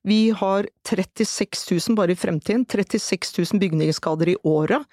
Vi 0.06 0.20
har 0.36 0.68
36 0.88 1.64
000 1.72 1.98
bare 1.98 2.14
i 2.14 2.20
fremtiden, 2.20 2.66
36 2.66 3.34
000 3.40 3.62
bygningsskader 3.62 4.34
i 4.34 4.38
året. 4.44 4.84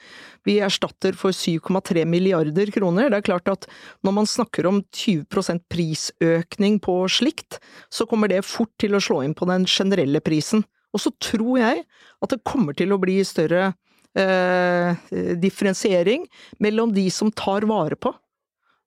Vi 0.46 0.60
erstatter 0.62 1.18
for 1.18 1.34
7,3 1.34 2.06
milliarder 2.08 2.70
kroner. 2.74 3.10
Det 3.10 3.20
er 3.20 3.28
klart 3.32 3.52
at 3.52 3.68
når 4.06 4.16
man 4.20 4.30
snakker 4.30 4.70
om 4.70 4.82
20% 4.94 5.66
prisøkning 5.72 6.78
på 6.82 7.02
slikt, 7.10 7.60
så 7.90 8.06
kommer 8.06 8.30
det 8.30 8.44
fort 8.46 8.72
til 8.80 8.94
å 8.94 9.02
slå 9.02 9.22
inn 9.26 9.36
på 9.36 9.48
den 9.50 9.66
generelle 9.66 10.22
prisen. 10.24 10.64
Og 10.92 11.02
så 11.02 11.12
tror 11.22 11.58
jeg 11.58 11.86
at 12.22 12.32
det 12.32 12.44
kommer 12.46 12.76
til 12.76 12.92
å 12.92 13.00
bli 13.00 13.18
større 13.26 13.72
eh, 14.18 14.92
differensiering 15.40 16.26
mellom 16.62 16.92
de 16.94 17.08
som 17.10 17.32
tar 17.32 17.66
vare 17.68 17.96
på 17.96 18.12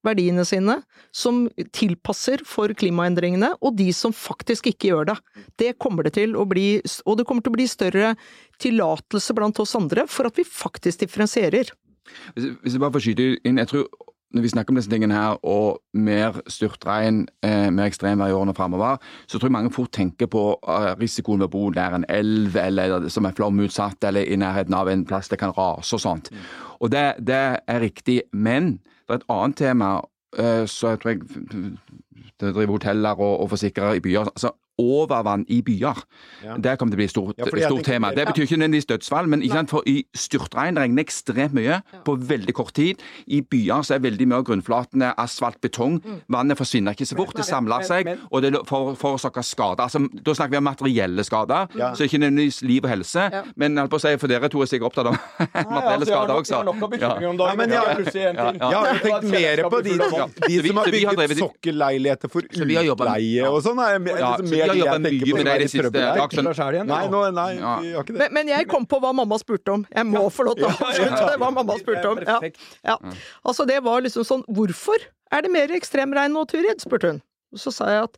verdiene 0.05 0.45
sine, 0.47 0.79
som 1.15 1.45
tilpasser 1.75 2.43
for 2.47 2.73
klimaendringene, 2.77 3.53
og 3.61 3.77
de 3.79 3.89
som 3.95 4.15
faktisk 4.15 4.71
ikke 4.71 4.91
gjør 4.91 5.11
det. 5.11 5.17
Det 5.61 5.75
kommer 5.81 6.07
det 6.07 6.15
til 6.19 6.35
å 6.37 6.47
bli, 6.49 6.81
og 7.05 7.19
det 7.19 7.27
kommer 7.27 7.45
til 7.45 7.53
å 7.53 7.57
bli 7.57 7.69
større 7.69 8.15
tillatelse 8.63 9.35
blant 9.37 9.59
oss 9.61 9.75
andre 9.77 10.07
for 10.09 10.29
at 10.29 10.37
vi 10.39 10.47
faktisk 10.47 11.03
differensierer. 11.03 11.73
Hvis, 12.35 12.75
jeg 12.75 12.81
bare 12.81 12.93
får 12.93 13.07
skyte 13.07 13.31
inn, 13.43 13.57
jeg 13.61 13.71
tror 13.71 13.87
når 14.35 14.43
vi 14.43 14.49
snakker 14.51 14.73
om 14.73 14.79
disse 14.79 14.91
tingene 14.91 15.15
her, 15.15 15.37
og 15.47 15.79
mer 15.95 16.41
styrtregn, 16.51 17.21
eh, 17.45 17.69
mer 17.71 17.87
ekstremvær 17.87 18.33
i 18.33 18.35
årene 18.35 18.55
framover, 18.57 18.97
så 19.27 19.39
tror 19.39 19.47
jeg 19.47 19.55
mange 19.55 19.71
fort 19.71 19.93
tenker 19.95 20.27
på 20.27 20.41
uh, 20.67 20.91
risikoen 20.99 21.39
ved 21.39 21.47
å 21.47 21.53
bo 21.53 21.69
nær 21.71 21.95
en 21.95 22.07
elv, 22.11 22.57
eller 22.59 23.07
som 23.13 23.25
er 23.25 23.37
flomutsatt, 23.37 24.03
eller 24.03 24.27
i 24.27 24.35
nærheten 24.35 24.75
av 24.75 24.91
en 24.91 25.05
plass 25.07 25.31
det 25.31 25.39
kan 25.39 25.55
rase 25.55 25.95
og 25.95 26.03
sånt. 26.03 26.31
Mm. 26.33 26.49
Og 26.81 26.91
det, 26.91 27.05
det, 27.23 27.43
er 27.63 27.79
riktig, 27.79 28.17
men 28.33 28.75
det 29.05 29.15
er 29.15 29.21
et 29.21 29.29
annet 29.29 29.57
tema 29.57 29.89
uh, 29.99 30.65
så 30.67 30.95
jeg 30.95 31.01
tror 31.01 31.11
jeg 31.11 31.21
det 32.39 32.55
driver 32.55 32.75
hoteller 32.75 33.21
og, 33.21 33.39
og 33.39 33.49
forsikrere 33.49 33.97
i 33.97 34.03
byer. 34.03 34.27
Altså, 34.27 34.51
overvann 34.81 35.45
i 35.47 35.61
byer. 35.65 36.01
Ja. 36.43 36.57
Det 36.57 36.75
kommer 36.79 36.93
til 36.93 36.97
å 36.97 37.01
bli 37.01 37.07
et 37.07 37.13
stort, 37.13 37.37
ja, 37.39 37.67
stort 37.69 37.85
tema. 37.87 38.11
Det 38.15 38.25
betyr 38.27 38.45
ikke 38.47 38.59
nødvendigvis 38.59 38.89
dødsfall, 38.89 39.29
men 39.31 39.43
sant, 39.49 39.71
for 39.71 39.87
i 39.87 40.01
styrtregn 40.17 40.79
regner 40.79 41.05
ekstremt 41.05 41.55
mye 41.55 41.79
på 42.05 42.17
veldig 42.19 42.55
kort 42.57 42.75
tid. 42.75 43.03
I 43.27 43.41
byer 43.41 43.85
så 43.87 43.95
er 43.95 44.03
veldig 44.03 44.27
mye 44.29 44.41
av 44.41 44.47
grunnflatene 44.49 45.13
asfalt, 45.21 45.61
betong. 45.63 46.01
Mm. 46.03 46.19
Vannet 46.35 46.59
forsvinner 46.59 46.95
ikke 46.95 47.07
så 47.07 47.17
fort, 47.17 47.35
det 47.37 47.45
samler 47.47 47.85
seg, 47.87 48.09
og 48.29 48.43
det 48.43 48.51
forårsaker 48.67 49.45
skader. 49.45 49.85
Altså, 49.85 50.03
da 50.25 50.35
snakker 50.35 50.57
vi 50.57 50.59
om 50.59 50.67
materielle 50.67 51.23
skader, 51.25 51.71
ja. 51.79 51.93
så 51.95 52.09
ikke 52.09 52.19
nødvendigvis 52.23 52.61
liv 52.67 52.83
og 52.83 52.91
helse. 52.91 53.29
Men 53.55 53.79
jeg 53.79 53.93
på 53.93 53.99
å 53.99 54.03
si, 54.03 54.13
for 54.19 54.31
dere 54.31 54.51
to 54.51 54.63
er 54.65 54.71
sikkert 54.71 54.91
opptatt 54.91 55.11
av 55.11 55.15
materielle 55.71 56.09
skader 56.09 56.35
også. 56.35 56.61
Ja, 57.05 57.53
men 57.55 57.75
jeg 57.75 57.79
har 57.79 59.01
tenkt 59.05 59.29
mer 59.31 59.63
på 59.71 59.81
de, 59.85 59.95
de 59.95 60.59
som 60.67 60.81
har 60.81 60.91
bygget 60.97 61.37
sokkelleiligheter 61.39 62.31
for 62.31 62.45
utleie 62.49 63.47
og 63.49 63.61
sånn. 63.63 63.79
er 63.85 64.64
vi 64.65 64.73
har 64.73 64.79
jobba 64.81 64.99
mye 65.05 65.33
med 65.37 65.47
det 65.47 65.55
i 65.55 65.63
det 65.63 65.69
siste. 65.71 66.03
Nei, 66.89 67.01
nå, 67.11 67.21
nei, 67.35 67.47
ja. 67.57 67.73
vi 67.81 67.91
har 67.95 68.05
ikke 68.05 68.15
det. 68.15 68.19
Men, 68.21 68.33
men, 68.37 68.51
jeg 68.53 68.69
kom 68.71 68.87
på 68.89 68.99
hva 69.03 69.11
mamma 69.15 69.39
spurte 69.41 69.75
om. 69.75 69.85
Jeg 69.91 70.09
må 70.09 70.23
få 70.33 70.47
lov 70.49 70.59
til 70.59 70.67
å 70.67 70.73
avslutte 70.73 71.21
det, 71.31 71.37
hva 71.41 71.51
mamma 71.55 71.77
spurte 71.81 72.13
om. 72.13 72.23
Ja. 72.25 72.39
Ja. 72.91 72.97
Altså, 73.45 73.67
det 73.69 73.81
var 73.85 74.05
liksom 74.05 74.27
sånn 74.27 74.45
Hvorfor 74.55 75.09
er 75.33 75.45
det 75.45 75.51
mer 75.53 75.73
ekstremregn 75.75 76.35
nå, 76.35 76.45
Turid? 76.49 76.83
spurte 76.83 77.13
hun. 77.13 77.21
Så 77.55 77.71
sa 77.71 77.91
jeg 77.91 78.07
at 78.09 78.17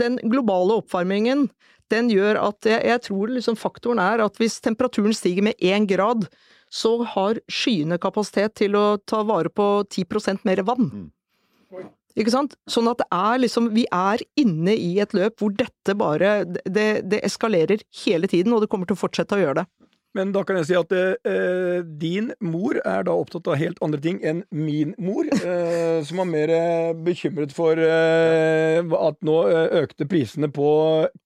den 0.00 0.16
globale 0.30 0.78
oppvarmingen 0.80 1.48
den 1.92 2.10
gjør 2.12 2.38
at 2.42 2.66
jeg, 2.68 2.82
jeg 2.84 3.02
tror 3.06 3.32
liksom 3.32 3.56
faktoren 3.56 4.00
er 4.02 4.20
at 4.24 4.36
hvis 4.40 4.58
temperaturen 4.64 5.16
stiger 5.16 5.46
med 5.46 5.56
én 5.64 5.86
grad, 5.88 6.26
så 6.68 6.98
har 7.14 7.40
skyene 7.48 7.96
kapasitet 8.00 8.58
til 8.60 8.76
å 8.76 8.98
ta 9.08 9.22
vare 9.28 9.48
på 9.48 9.68
10% 9.88 10.44
mer 10.48 10.64
vann. 10.68 10.90
Mm. 10.92 11.88
Ikke 12.18 12.34
sant? 12.34 12.56
Sånn 12.70 12.88
at 12.90 12.98
det 12.98 13.06
er 13.14 13.40
liksom 13.44 13.68
Vi 13.76 13.84
er 13.94 14.22
inne 14.40 14.74
i 14.74 14.96
et 15.02 15.14
løp 15.14 15.38
hvor 15.38 15.52
dette 15.54 15.94
bare 15.98 16.40
det, 16.48 16.88
det 17.06 17.22
eskalerer 17.26 17.84
hele 18.04 18.30
tiden, 18.30 18.54
og 18.54 18.64
det 18.64 18.70
kommer 18.72 18.88
til 18.88 18.98
å 18.98 19.02
fortsette 19.04 19.38
å 19.38 19.42
gjøre 19.42 19.62
det. 19.62 19.68
Men 20.16 20.32
da 20.32 20.42
kan 20.46 20.56
jeg 20.58 20.68
si 20.70 20.76
at 20.78 20.92
eh, 20.96 21.80
din 22.00 22.30
mor 22.40 22.78
er 22.80 23.04
da 23.06 23.14
opptatt 23.14 23.48
av 23.50 23.58
helt 23.60 23.80
andre 23.84 24.00
ting 24.02 24.20
enn 24.24 24.42
min 24.54 24.94
mor, 25.00 25.28
eh, 25.36 26.00
som 26.08 26.22
var 26.22 26.28
mer 26.30 26.52
eh, 26.54 26.92
bekymret 27.06 27.52
for 27.54 27.78
eh, 27.78 28.80
at 28.80 29.20
nå 29.26 29.36
eh, 29.50 29.76
økte 29.82 30.08
prisene 30.08 30.50
på 30.54 30.70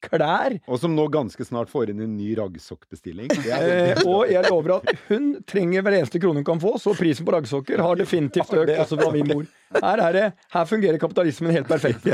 klær. 0.04 0.58
Og 0.66 0.82
som 0.82 0.96
nå 0.96 1.06
ganske 1.14 1.46
snart 1.46 1.70
får 1.72 1.92
inn 1.92 2.02
en 2.04 2.16
ny 2.18 2.32
raggsokkbestilling. 2.38 3.30
Eh, 3.52 4.02
og 4.02 4.30
jeg 4.32 4.44
lover 4.48 4.78
at 4.80 4.92
hun 5.08 5.34
trenger 5.48 5.84
hver 5.84 6.00
eneste 6.00 6.22
krone 6.22 6.42
hun 6.42 6.48
kan 6.48 6.62
få, 6.62 6.74
så 6.82 6.96
prisen 6.98 7.28
på 7.28 7.36
raggsokker 7.36 7.82
har 7.82 8.00
definitivt 8.00 8.54
økt 8.62 8.78
også 8.78 8.98
fra 8.98 9.12
min 9.14 9.30
mor. 9.30 9.50
Her, 9.72 10.02
det, 10.12 10.24
her, 10.52 10.64
fungerer 10.68 10.98
kapitalismen 11.00 11.54
helt 11.54 11.68
perfekt. 11.68 12.04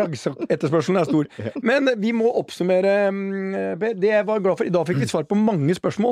Raggsokketterspørselen 0.00 0.98
er 0.98 1.06
stor. 1.06 1.28
Men 1.62 1.90
vi 2.02 2.12
må 2.16 2.32
oppsummere. 2.40 2.96
Mm, 3.14 3.78
det 4.00 4.10
jeg 4.10 4.26
var 4.26 4.42
glad 4.42 4.58
for. 4.58 4.66
I 4.66 4.74
dag 4.74 4.86
fikk 4.88 5.04
vi 5.04 5.10
svar 5.10 5.26
på 5.28 5.38
mange 5.38 5.74
spørsmål. 5.78 6.05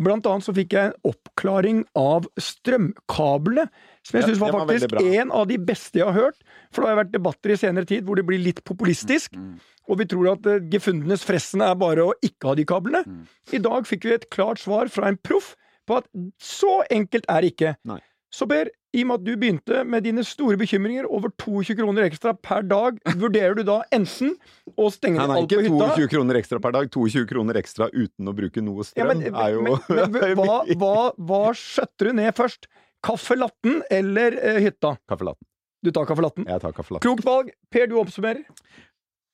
Blant 0.00 0.24
annet 0.30 0.46
så 0.46 0.54
fikk 0.56 0.72
jeg 0.72 0.90
en 0.90 1.10
oppklaring 1.10 1.80
av 1.98 2.24
strømkablene, 2.40 3.66
som 4.06 4.16
jeg 4.16 4.30
syns 4.30 4.40
var 4.40 4.54
faktisk 4.62 4.94
en 4.96 5.32
av 5.36 5.44
de 5.50 5.58
beste 5.60 6.00
jeg 6.00 6.08
har 6.08 6.16
hørt. 6.16 6.38
For 6.72 6.82
det 6.84 6.92
har 6.92 7.00
vært 7.02 7.12
debatter 7.12 7.52
i 7.52 7.58
senere 7.60 7.88
tid 7.88 8.06
hvor 8.06 8.16
det 8.16 8.24
blir 8.28 8.40
litt 8.40 8.62
populistisk. 8.64 9.36
Mm, 9.36 9.50
mm. 9.58 9.80
Og 9.92 10.00
vi 10.00 10.06
tror 10.08 10.30
at 10.32 10.48
eh, 10.48 10.62
gefundenes 10.72 11.26
fressen 11.26 11.64
er 11.66 11.76
bare 11.80 12.06
å 12.06 12.14
ikke 12.24 12.52
ha 12.52 12.56
de 12.56 12.64
kablene. 12.68 13.02
Mm. 13.04 13.26
I 13.58 13.62
dag 13.66 13.88
fikk 13.90 14.08
vi 14.08 14.16
et 14.16 14.28
klart 14.32 14.62
svar 14.62 14.88
fra 14.92 15.10
en 15.10 15.20
proff 15.20 15.52
på 15.88 16.00
at 16.00 16.08
så 16.40 16.80
enkelt 16.88 17.28
er 17.28 17.44
det 17.44 17.52
ikke. 17.52 17.74
Nei. 17.90 18.00
Så 18.30 18.46
Per, 18.46 18.68
i 18.94 19.02
og 19.02 19.08
med 19.10 19.18
at 19.18 19.24
du 19.26 19.30
begynte 19.38 19.80
med 19.86 20.04
dine 20.06 20.22
store 20.26 20.58
bekymringer, 20.58 21.06
over 21.10 21.32
22 21.42 21.74
kroner 21.78 22.06
ekstra 22.06 22.32
per 22.38 22.62
dag, 22.66 22.98
vurderer 23.18 23.56
du 23.58 23.64
da 23.66 23.80
enten 23.94 24.36
å 24.78 24.86
stenge 24.94 25.18
ned 25.18 25.34
alt 25.34 25.50
på 25.50 25.62
hytta 25.64 25.74
Nei, 25.74 25.88
ikke 25.88 25.96
22 26.06 26.12
kroner 26.12 26.38
ekstra 26.38 26.60
per 26.62 26.76
dag, 26.76 26.90
22 26.94 27.24
kroner 27.30 27.58
ekstra 27.58 27.90
uten 27.90 28.30
å 28.30 28.34
bruke 28.38 28.62
noe 28.62 28.86
strøm, 28.86 29.02
ja, 29.02 29.08
men, 29.10 29.24
er 29.34 29.56
jo 29.56 29.64
Men, 29.66 30.14
men 30.14 30.36
hva, 30.38 30.60
hva, 30.78 30.94
hva 31.18 31.42
skjøtter 31.58 32.10
du 32.10 32.18
ned 32.22 32.30
først? 32.38 32.70
Kaffelatten 33.06 33.80
eller 33.90 34.36
uh, 34.38 34.60
hytta? 34.62 34.94
Kaffelatten. 35.10 35.46
Du 35.82 35.90
tar 35.96 36.06
kaffelatten? 36.06 36.46
Jeg 36.46 36.60
tar 36.62 36.74
kaffelatten. 36.76 37.06
Klokt 37.06 37.26
valg. 37.26 37.50
Per, 37.72 37.86
du 37.90 37.96
oppsummerer? 37.98 38.44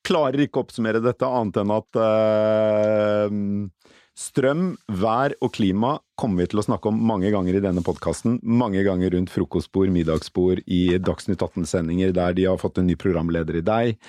Klarer 0.07 0.45
ikke 0.45 0.63
å 0.63 0.65
oppsummere 0.65 1.03
dette 1.03 1.27
annet 1.27 1.59
enn 1.61 1.73
at 1.75 1.99
uh, 1.99 3.27
Strøm, 4.17 4.79
vær 4.89 5.35
og 5.45 5.51
klima 5.53 5.99
kommer 6.17 6.41
vi 6.41 6.49
til 6.49 6.63
å 6.63 6.65
snakke 6.65 6.89
om 6.89 7.01
mange 7.05 7.29
ganger 7.35 7.59
i 7.59 7.61
denne 7.61 7.83
podkasten. 7.85 8.39
Mange 8.49 8.81
ganger 8.87 9.13
rundt 9.13 9.29
frokostbord, 9.29 9.93
middagsbord, 9.93 10.63
i 10.65 10.97
Dagsnytt 10.97 11.45
18-sendinger 11.45 12.15
der 12.17 12.33
de 12.39 12.47
har 12.49 12.57
fått 12.63 12.81
en 12.81 12.89
ny 12.89 12.97
programleder 12.97 13.61
i 13.61 13.65
deg. 13.67 14.07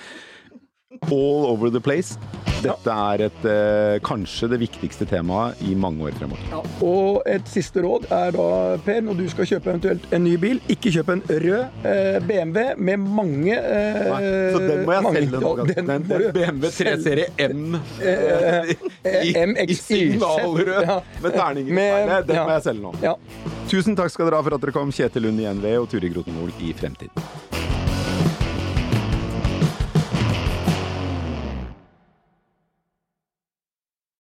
All 1.12 1.46
over 1.52 1.70
the 1.70 1.80
place. 1.82 2.18
Dette 2.58 2.90
er 2.90 3.22
et, 3.28 3.44
eh, 3.46 4.00
kanskje 4.02 4.48
det 4.50 4.58
viktigste 4.64 5.06
temaet 5.06 5.60
i 5.62 5.76
mange 5.78 6.02
år 6.08 6.16
fremover. 6.18 6.42
Ja, 6.50 6.62
og 6.82 7.22
et 7.30 7.46
siste 7.46 7.84
råd 7.86 8.08
er 8.12 8.32
da, 8.34 8.48
Per, 8.84 9.02
når 9.06 9.18
du 9.20 9.28
skal 9.30 9.46
kjøpe 9.46 9.70
eventuelt 9.76 10.08
en 10.12 10.24
ny 10.26 10.34
bil, 10.42 10.58
ikke 10.68 10.90
kjøp 10.96 11.12
en 11.14 11.22
rød 11.30 11.86
eh, 11.86 12.18
BMW 12.26 12.74
med 12.82 12.98
mange 13.06 13.54
eh, 13.54 14.10
Så 14.56 14.64
den 14.64 14.86
må 14.88 14.96
jeg 14.96 15.04
mange- 15.06 15.22
selge 15.22 15.42
nå. 15.44 15.52
ja, 15.58 15.64
Den, 15.70 15.86
den 15.86 16.08
den 16.10 16.34
BMW 16.34 16.72
3. 16.80 16.96
Serie 17.06 17.28
M 17.46 17.78
Eh, 18.02 18.74
i, 19.06 19.30
i 19.30 19.34
MXY. 19.46 19.78
signalrød 19.78 20.82
Ja. 20.88 21.00
med 21.22 21.32
terninger. 21.38 21.74
Med- 21.74 22.08
Nei, 22.10 22.22
Den 22.22 22.36
ja. 22.36 22.44
må 22.44 22.52
jeg 22.58 22.64
selge 22.64 22.82
nå. 22.82 22.96
Ja. 23.06 23.14
Tusen 23.70 23.96
takk 23.96 24.10
skal 24.10 24.26
dere 24.32 24.36
ha 24.42 24.42
for 24.42 24.56
at 24.58 24.62
dere 24.66 24.72
kom, 24.74 24.90
Kjetil 24.92 25.22
Lund 25.30 25.40
i 25.40 25.46
NV 25.54 25.78
og 25.84 25.90
Turi 25.94 26.10
Grotenvold 26.10 26.54
i 26.60 26.74
Fremtiden. 26.74 27.12